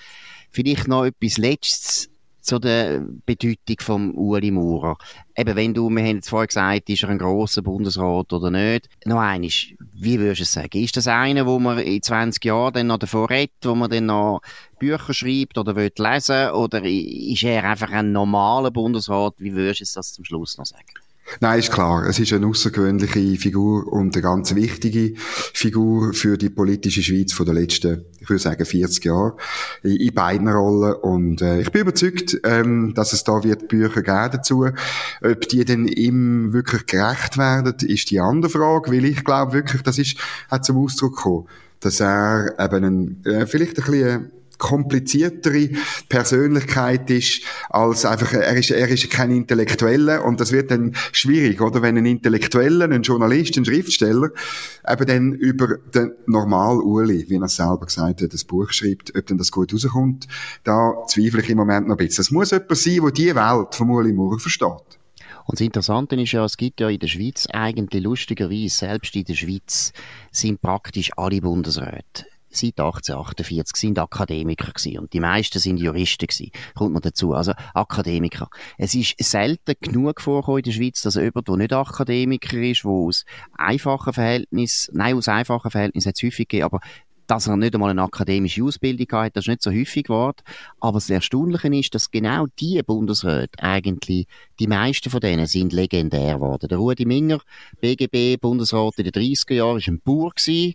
Vielleicht 0.53 0.87
noch 0.87 1.05
etwas 1.05 1.39
Letztes 1.39 2.12
zu 2.43 2.59
der 2.59 3.01
Bedeutung 3.25 3.77
vom 3.81 4.15
Uli 4.15 4.51
Maurer. 4.51 4.99
Eben, 5.37 5.57
wenn 5.57 5.75
du, 5.75 5.89
wir 5.89 6.03
haben 6.03 6.17
jetzt 6.17 6.29
vorher 6.29 6.49
gesagt, 6.49 6.91
ist 6.91 7.03
er 7.03 7.09
ein 7.09 7.19
grosser 7.19 7.63
Bundesrat 7.63 8.33
oder 8.33 8.51
nicht. 8.51 8.89
Noch 9.05 9.21
eines, 9.21 9.69
wie 9.95 10.19
würdest 10.19 10.41
du 10.41 10.43
es 10.43 10.53
sagen? 10.53 10.83
Ist 10.83 10.97
das 10.97 11.09
einer, 11.09 11.47
wo 11.47 11.59
man 11.59 11.79
in 11.79 12.03
20 12.03 12.45
Jahren 12.45 12.75
dann 12.75 12.89
noch 12.89 12.99
davor 12.99 13.31
redet, 13.31 13.55
wo 13.63 13.75
man 13.75 13.91
dann 13.91 14.07
noch 14.07 14.41
Bücher 14.79 15.15
schreibt 15.15 15.57
oder 15.57 15.77
will 15.77 15.93
lesen? 15.97 16.51
Oder 16.51 16.83
ist 16.85 17.45
er 17.45 17.65
einfach 17.65 17.91
ein 17.91 18.13
normaler 18.13 18.71
Bundesrat? 18.71 19.35
Wie 19.39 19.55
würdest 19.55 19.81
du 19.81 19.99
das 19.99 20.13
zum 20.13 20.25
Schluss 20.25 20.59
noch 20.59 20.67
sagen? 20.67 21.02
Nein, 21.41 21.59
ist 21.59 21.73
klar. 21.73 22.07
Es 22.07 22.19
ist 22.19 22.33
eine 22.33 22.47
außergewöhnliche 22.47 23.41
Figur 23.41 23.93
und 23.93 24.15
eine 24.15 24.23
ganz 24.23 24.55
wichtige 24.55 25.15
Figur 25.17 26.13
für 26.13 26.37
die 26.37 26.51
politische 26.51 27.03
Schweiz 27.03 27.33
von 27.33 27.47
den 27.47 27.57
letzten, 27.57 28.05
ich 28.21 28.29
würde 28.29 28.43
sagen, 28.43 28.65
40 28.65 29.05
Jahren. 29.05 29.33
In, 29.83 30.13
beiden 30.15 30.49
Rollen. 30.49 30.95
Und 30.95 31.43
äh, 31.43 31.61
ich 31.61 31.73
bin 31.73 31.83
überzeugt, 31.83 32.39
ähm, 32.45 32.93
dass 32.95 33.13
es 33.13 33.25
da 33.25 33.43
wird 33.43 33.69
Bücher 33.69 34.03
geben 34.03 34.31
dazu. 34.33 34.67
Ob 35.23 35.49
die 35.49 35.65
denn 35.65 35.87
ihm 35.87 36.53
wirklich 36.53 36.87
gerecht 36.87 37.39
werden, 37.39 37.75
ist 37.89 38.11
die 38.11 38.21
andere 38.21 38.51
Frage, 38.51 38.93
weil 38.93 39.05
ich 39.05 39.25
glaube 39.25 39.53
wirklich, 39.53 39.83
das 39.83 39.99
ist, 39.99 40.17
hat 40.51 40.65
zum 40.65 40.79
Ausdruck 40.79 41.17
gekommen, 41.17 41.47
dass 41.81 42.01
er 42.01 42.55
eben 42.59 42.85
ein, 42.85 43.25
äh, 43.25 43.47
vielleicht 43.47 43.79
ein 43.79 43.85
bisschen 43.85 44.31
kompliziertere 44.63 45.71
Persönlichkeit 46.09 47.11
ist, 47.11 47.43
als 47.69 48.05
einfach, 48.05 48.33
er 48.33 48.57
ist, 48.57 48.71
er 48.71 48.89
ist 48.89 49.11
kein 49.11 49.33
Intellektueller 49.33 50.25
und 50.25 50.41
das 50.41 50.53
wird 50.53 50.71
dann 50.71 50.95
schwierig, 51.11 51.61
oder? 51.61 51.83
Wenn 51.83 51.99
ein 51.99 52.07
Intellektueller, 52.07 52.89
ein 52.89 53.03
Journalist, 53.03 53.57
ein 53.57 53.65
Schriftsteller 53.65 54.31
eben 54.89 55.07
dann 55.07 55.33
über 55.33 55.79
den 55.93 56.13
normal 56.27 56.77
Uli, 56.77 57.27
wie 57.29 57.37
er 57.37 57.49
selber 57.49 57.87
gesagt 57.87 58.23
hat, 58.23 58.33
das 58.33 58.45
Buch 58.45 58.71
schreibt, 58.71 59.17
ob 59.17 59.27
dann 59.27 59.37
das 59.37 59.51
gut 59.51 59.75
rauskommt, 59.75 60.29
da 60.63 60.95
zweifle 61.09 61.43
ich 61.43 61.51
im 61.51 61.59
Moment 61.59 61.89
noch 61.89 61.99
ein 61.99 62.07
bisschen. 62.07 62.23
Es 62.23 62.31
muss 62.31 62.53
jemand 62.53 62.77
sein, 62.77 63.01
der 63.03 63.11
die 63.11 63.35
Welt 63.35 63.75
von 63.75 63.91
Uli 63.91 64.13
Maurer 64.13 64.39
versteht. 64.39 64.99
Und 65.45 65.59
das 65.59 65.61
Interessante 65.61 66.15
ist 66.15 66.31
ja, 66.31 66.45
es 66.45 66.57
gibt 66.57 66.81
ja 66.81 66.89
in 66.89 67.01
der 67.01 67.09
Schweiz 67.09 67.49
eigentlich 67.53 68.05
lustigerweise, 68.05 68.69
selbst 68.69 69.17
in 69.17 69.25
der 69.25 69.35
Schweiz 69.35 69.93
sind 70.31 70.63
praktisch 70.63 71.11
alle 71.17 71.41
Bundesräte 71.41 72.27
seit 72.55 72.79
1848 72.79 73.77
sind 73.77 73.99
Akademiker 73.99 74.73
gewesen. 74.73 74.99
Und 74.99 75.13
die 75.13 75.21
meisten 75.21 75.59
sind 75.59 75.79
Juristen 75.79 76.27
gewesen. 76.27 76.51
Kommt 76.75 76.93
man 76.93 77.03
dazu. 77.03 77.33
Also 77.35 77.53
Akademiker. 77.75 78.49
Es 78.79 78.95
ist 78.95 79.15
selten 79.19 79.75
genug 79.81 80.21
vorgekommen 80.21 80.59
in 80.59 80.65
der 80.65 80.73
Schweiz, 80.73 81.03
dass 81.03 81.17
jemand, 81.17 81.49
der 81.49 81.57
nicht 81.57 81.73
Akademiker 81.73 82.59
ist, 82.59 82.85
der 82.85 82.91
aus 82.91 83.25
einfachen 83.57 84.13
Verhältnissen, 84.13 84.97
nein, 84.97 85.17
aus 85.17 85.29
einfachen 85.29 85.71
Verhältnissen 85.71 86.09
hat 86.09 86.17
es 86.17 86.23
häufig 86.23 86.49
gegeben, 86.49 86.65
aber 86.65 86.81
dass 87.27 87.47
er 87.47 87.57
nicht 87.57 87.75
einmal 87.75 87.91
eine 87.91 88.03
akademische 88.03 88.63
Ausbildung 88.63 89.07
hat, 89.13 89.37
das 89.37 89.45
ist 89.45 89.49
nicht 89.49 89.63
so 89.63 89.71
häufig 89.71 90.05
geworden. 90.05 90.43
Aber 90.81 90.99
das 90.99 91.09
Erstaunliche 91.09 91.75
ist, 91.75 91.95
dass 91.95 92.11
genau 92.11 92.47
die 92.61 92.83
Bundesräte 92.83 93.63
eigentlich, 93.63 94.27
die 94.59 94.67
meisten 94.67 95.09
von 95.09 95.21
denen 95.21 95.47
sind 95.47 95.73
legendär 95.73 96.35
geworden. 96.35 96.69
Der 96.69 96.79
Rudi 96.79 97.07
Minger, 97.07 97.41
BGB-Bundesrat 97.81 98.99
in 98.99 99.05
den 99.05 99.13
30er 99.13 99.55
Jahren, 99.55 99.81
war 99.81 99.89
ein 99.89 100.01
Bauer 100.01 100.33
gewesen, 100.35 100.75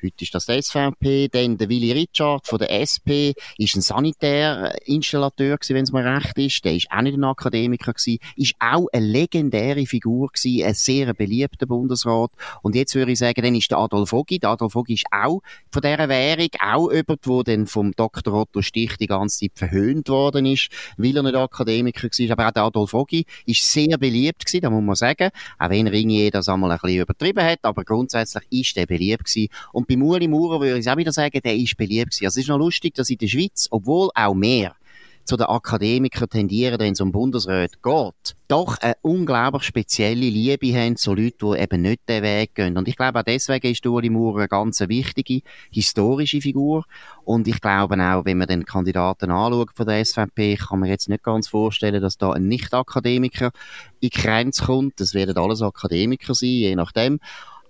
Heute 0.00 0.22
ist 0.24 0.32
das 0.32 0.46
die 0.46 0.62
SVP. 0.62 1.28
Dann 1.28 1.58
der 1.58 1.68
Willy 1.68 1.90
Richard 1.90 2.46
von 2.46 2.58
der 2.58 2.70
SP 2.70 3.34
ist 3.56 3.74
ein 3.74 3.80
Sanitärinstallateur 3.80 5.56
gewesen, 5.56 5.74
wenn 5.74 5.82
es 5.82 5.92
mir 5.92 6.04
recht 6.04 6.38
ist. 6.38 6.64
Der 6.64 6.76
ist 6.76 6.86
auch 6.90 7.02
nicht 7.02 7.16
ein 7.16 7.24
Akademiker 7.24 7.92
gewesen. 7.92 8.18
Ist 8.36 8.54
auch 8.60 8.86
eine 8.92 9.04
legendäre 9.04 9.86
Figur 9.86 10.28
gewesen, 10.28 10.64
ein 10.64 10.74
sehr 10.74 11.14
beliebter 11.14 11.66
Bundesrat. 11.66 12.30
Und 12.62 12.76
jetzt 12.76 12.94
würde 12.94 13.10
ich 13.10 13.18
sagen, 13.18 13.42
dann 13.42 13.56
ist 13.56 13.72
der 13.72 13.78
Adolf 13.78 14.12
Ogi. 14.12 14.38
Der 14.38 14.50
Adolf 14.50 14.76
Ogi 14.76 14.94
ist 14.94 15.06
auch 15.10 15.40
von 15.72 15.82
dieser 15.82 16.08
Währung, 16.08 16.50
auch 16.60 16.92
jemand, 16.92 17.26
der 17.26 17.42
dann 17.42 17.66
vom 17.66 17.90
Dr. 17.92 18.32
Otto 18.34 18.62
Stich 18.62 18.96
die 18.98 19.08
ganze 19.08 19.40
Zeit 19.40 19.52
verhöhnt 19.56 20.08
worden 20.08 20.46
ist, 20.46 20.68
weil 20.96 21.16
er 21.16 21.24
nicht 21.24 21.34
Akademiker 21.34 22.08
war. 22.08 22.32
Aber 22.32 22.46
auch 22.46 22.52
der 22.52 22.62
Adolf 22.62 22.94
Ogi 22.94 23.26
ist 23.46 23.68
sehr 23.68 23.98
beliebt 23.98 24.46
gewesen, 24.46 24.62
da 24.62 24.70
muss 24.70 24.84
man 24.84 24.94
sagen. 24.94 25.30
Auch 25.58 25.70
wenn 25.70 25.88
er 25.88 25.92
irgendwie 25.92 26.30
das 26.30 26.48
einmal 26.48 26.70
ein 26.70 26.78
bisschen 26.78 27.00
übertrieben 27.00 27.44
hat, 27.44 27.58
aber 27.62 27.84
grundsätzlich 27.84 28.44
ist 28.50 28.76
er 28.76 28.86
beliebt 28.86 29.24
gewesen. 29.24 29.48
Und 29.72 29.87
bei 29.88 29.96
Uli 29.96 30.28
Maurer 30.28 30.60
würde 30.60 30.78
ich 30.78 30.90
auch 30.90 30.96
wieder 30.96 31.12
sagen, 31.12 31.40
der 31.42 31.56
ist 31.56 31.76
beliebt 31.76 32.10
gewesen. 32.10 32.26
Also 32.26 32.38
es 32.38 32.44
ist 32.44 32.48
noch 32.48 32.58
lustig, 32.58 32.94
dass 32.94 33.10
in 33.10 33.18
der 33.18 33.28
Schweiz, 33.28 33.68
obwohl 33.70 34.10
auch 34.14 34.34
mehr 34.34 34.74
zu 35.24 35.36
den 35.36 35.46
Akademikern 35.46 36.28
tendieren, 36.28 36.80
wenn 36.80 36.94
es 36.94 37.02
um 37.02 37.12
Bundesrat 37.12 37.82
geht, 37.82 38.36
doch 38.48 38.78
eine 38.78 38.94
unglaublich 39.02 39.62
spezielle 39.62 40.28
Liebe 40.28 40.74
haben 40.74 40.96
zu 40.96 41.14
Leuten, 41.14 41.52
die 41.52 41.58
eben 41.58 41.82
nicht 41.82 42.08
den 42.08 42.22
Weg 42.22 42.54
gehen. 42.54 42.78
Und 42.78 42.88
ich 42.88 42.96
glaube, 42.96 43.20
auch 43.20 43.24
deswegen 43.24 43.70
ist 43.70 43.86
Uli 43.86 44.08
Maurer 44.08 44.38
eine 44.38 44.48
ganz 44.48 44.80
wichtige, 44.80 45.42
historische 45.70 46.40
Figur. 46.40 46.84
Und 47.24 47.46
ich 47.46 47.60
glaube 47.60 47.96
auch, 47.96 48.24
wenn 48.24 48.38
man 48.38 48.48
den 48.48 48.64
Kandidaten 48.64 49.30
anschaut 49.30 49.70
von 49.74 49.86
der 49.86 50.02
SVP, 50.02 50.56
kann 50.56 50.80
man 50.80 50.88
jetzt 50.88 51.10
nicht 51.10 51.22
ganz 51.22 51.48
vorstellen, 51.48 52.00
dass 52.00 52.16
da 52.16 52.32
ein 52.32 52.48
Nicht-Akademiker 52.48 53.50
in 54.00 54.08
Grenz 54.08 54.62
kommt. 54.62 54.98
Das 54.98 55.12
werden 55.12 55.36
alles 55.36 55.60
Akademiker 55.60 56.34
sein, 56.34 56.48
je 56.48 56.74
nachdem. 56.74 57.20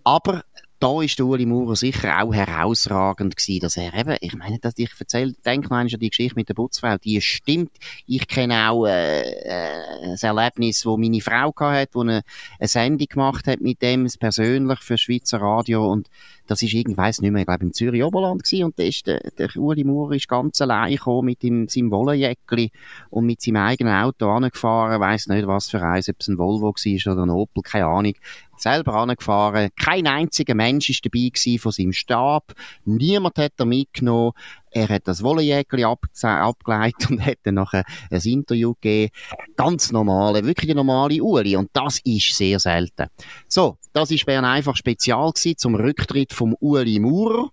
Aber 0.04 0.44
da 0.80 1.02
ist 1.02 1.18
der 1.18 1.26
Uli 1.26 1.44
Maurer 1.44 1.74
sicher 1.74 2.22
auch 2.22 2.32
herausragend 2.32 3.36
gewesen, 3.36 3.60
dass 3.60 3.76
er 3.76 3.94
eben, 3.94 4.16
ich 4.20 4.36
meine, 4.36 4.58
dass 4.60 4.74
ich 4.76 4.90
erzähle, 4.98 5.32
denke 5.44 5.68
mal 5.68 5.80
an 5.80 5.88
die 5.88 6.08
Geschichte 6.08 6.36
mit 6.36 6.48
der 6.48 6.54
Putzfrau, 6.54 6.96
die 6.98 7.20
stimmt. 7.20 7.72
Ich 8.06 8.28
kenne 8.28 8.70
auch 8.70 8.86
äh, 8.86 9.22
äh, 9.22 10.12
ein 10.12 10.16
Erlebnis, 10.20 10.86
wo 10.86 10.96
meine 10.96 11.20
Frau 11.20 11.52
hatte, 11.58 11.94
wo 11.94 12.02
eine, 12.02 12.22
eine 12.60 12.68
Sendung 12.68 13.08
gemacht 13.08 13.46
hat 13.48 13.60
mit 13.60 13.82
dem, 13.82 14.06
persönlich 14.20 14.78
für 14.80 14.98
Schweizer 14.98 15.40
Radio. 15.40 15.90
Und 15.90 16.08
das 16.46 16.62
ist 16.62 16.72
irgendwie, 16.72 16.96
weiss 16.96 17.20
nicht 17.20 17.32
mehr, 17.32 17.40
ich 17.40 17.46
glaube 17.46 17.64
im 17.64 17.72
Zürich 17.72 18.04
Oberland 18.04 18.44
gewesen. 18.44 18.64
Und 18.64 18.78
ist 18.78 19.06
der, 19.08 19.20
der 19.36 19.54
Uli 19.56 19.82
Maurer 19.82 20.14
ist 20.14 20.28
ganz 20.28 20.60
allein 20.60 20.92
gekommen 20.92 21.26
mit 21.26 21.42
dem, 21.42 21.66
seinem 21.68 21.90
Wollenjäckli 21.90 22.70
und 23.10 23.26
mit 23.26 23.42
seinem 23.42 23.56
eigenen 23.56 23.94
Auto 23.94 24.30
angefahren, 24.30 25.00
weiss 25.00 25.26
nicht 25.26 25.46
was 25.46 25.70
für 25.70 25.82
eins, 25.82 26.08
ob 26.08 26.16
es 26.20 26.28
ein 26.28 26.38
Volvo 26.38 26.68
war 26.68 27.12
oder 27.12 27.22
ein 27.22 27.30
Opel, 27.30 27.62
keine 27.62 27.86
Ahnung 27.86 28.14
selber 28.60 28.94
angefahren. 28.94 29.70
Kein 29.76 30.06
einziger 30.06 30.54
Mensch 30.54 30.90
ist 30.90 31.04
dabei 31.04 31.30
gewesen 31.32 31.58
von 31.58 31.72
seinem 31.72 31.92
Stab. 31.92 32.54
Niemand 32.84 33.38
hat 33.38 33.52
er 33.58 33.64
mitgenommen. 33.64 34.32
Er 34.70 34.88
hat 34.88 35.08
das 35.08 35.22
Wollenjäckli 35.22 35.84
abgeleitet 35.84 37.10
und 37.10 37.24
hat 37.24 37.38
dann 37.44 37.54
nachher 37.54 37.84
ein 38.10 38.20
Interview 38.20 38.74
gegeben. 38.74 39.12
Ganz 39.56 39.92
normale, 39.92 40.44
wirklich 40.44 40.66
der 40.66 40.76
normale 40.76 41.22
Uli. 41.22 41.56
Und 41.56 41.70
das 41.72 42.00
ist 42.04 42.34
sehr 42.34 42.58
selten. 42.58 43.06
So, 43.48 43.78
das 43.92 44.10
ist 44.10 44.26
Bern 44.26 44.44
einfach 44.44 44.76
spezial 44.76 45.32
gewesen 45.32 45.56
zum 45.56 45.74
Rücktritt 45.74 46.32
vom 46.32 46.54
Uli 46.60 46.98
Maurer 46.98 47.50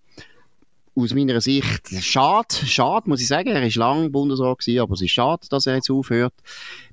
aus 0.96 1.14
meiner 1.14 1.42
Sicht 1.42 1.90
schade, 2.02 2.48
schade, 2.66 3.10
muss 3.10 3.22
ich 3.22 3.28
sagen. 3.28 3.50
Er 3.50 3.66
ist 3.66 3.76
lang 3.76 4.12
Bundesrat 4.12 4.60
gewesen, 4.60 4.80
aber 4.80 4.94
es 4.94 5.02
ist 5.02 5.12
schade, 5.12 5.46
dass 5.50 5.68
er 5.68 5.76
jetzt 5.76 5.90
aufhört. 5.90 6.34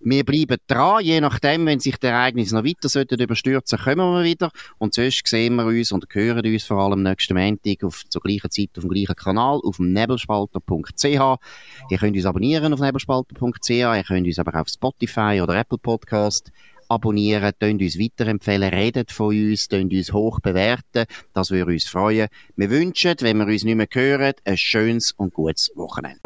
Wir 0.01 0.25
bleiben 0.25 0.57
dran, 0.67 1.05
je 1.05 1.21
nachdem, 1.21 1.67
wenn 1.67 1.79
sich 1.79 1.97
die 1.99 2.07
Ereignisse 2.07 2.55
noch 2.55 2.65
weiter 2.65 2.89
sollten 2.89 3.21
überstürzen, 3.21 3.79
kommen 3.79 4.13
wir 4.15 4.25
wieder. 4.25 4.51
Und 4.79 4.95
sonst 4.95 5.27
sehen 5.27 5.55
wir 5.55 5.67
uns 5.67 5.93
und 5.93 6.07
hören 6.11 6.45
uns 6.45 6.65
vor 6.65 6.79
allem 6.79 7.03
nächsten 7.03 7.35
Montag 7.35 7.85
auf, 7.85 8.03
zur 8.09 8.23
gleichen 8.23 8.51
Zeit 8.51 8.71
auf 8.77 8.83
dem 8.83 8.91
gleichen 8.91 9.15
Kanal, 9.15 9.61
auf 9.63 9.79
nebelspalter.ch. 9.79 11.05
Ihr 11.05 11.99
könnt 11.99 12.17
uns 12.17 12.27
abonnieren 12.27 12.73
auf 12.73 12.81
nebelspalter.ch, 12.81 13.71
ihr 13.71 14.05
könnt 14.05 14.27
uns 14.27 14.39
aber 14.39 14.61
auf 14.61 14.69
Spotify 14.69 15.41
oder 15.43 15.55
Apple 15.55 15.79
Podcast 15.79 16.51
abonnieren, 16.93 17.53
könnt 17.59 17.83
uns 17.83 17.99
weiterempfehlen, 17.99 18.73
redet 18.73 19.11
von 19.11 19.29
uns, 19.29 19.69
könnt 19.69 19.93
uns 19.93 20.13
hoch 20.13 20.41
bewerten. 20.41 21.05
Das 21.33 21.51
würde 21.51 21.73
uns 21.73 21.85
freuen. 21.85 22.29
Wir 22.57 22.71
wünschen, 22.71 23.15
wenn 23.21 23.39
wir 23.39 23.47
uns 23.47 23.65
nicht 23.65 23.77
mehr 23.77 23.89
hören, 23.91 24.35
ein 24.45 24.57
schönes 24.57 25.13
und 25.13 25.35
gutes 25.35 25.71
Wochenende. 25.75 26.21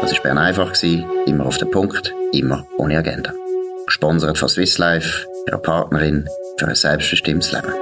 Das 0.00 0.12
war 0.12 0.22
Bern 0.22 0.38
einfach, 0.38 0.74
immer 0.82 1.46
auf 1.46 1.56
den 1.58 1.70
Punkt, 1.70 2.14
immer 2.32 2.66
ohne 2.76 2.98
Agenda. 2.98 3.32
Gesponsert 3.86 4.38
von 4.38 4.48
Swiss 4.48 4.78
Life, 4.78 5.26
ihrer 5.46 5.58
Partnerin 5.58 6.28
für 6.58 6.68
ein 6.68 6.74
selbstbestimmtes 6.74 7.52
Leben. 7.52 7.72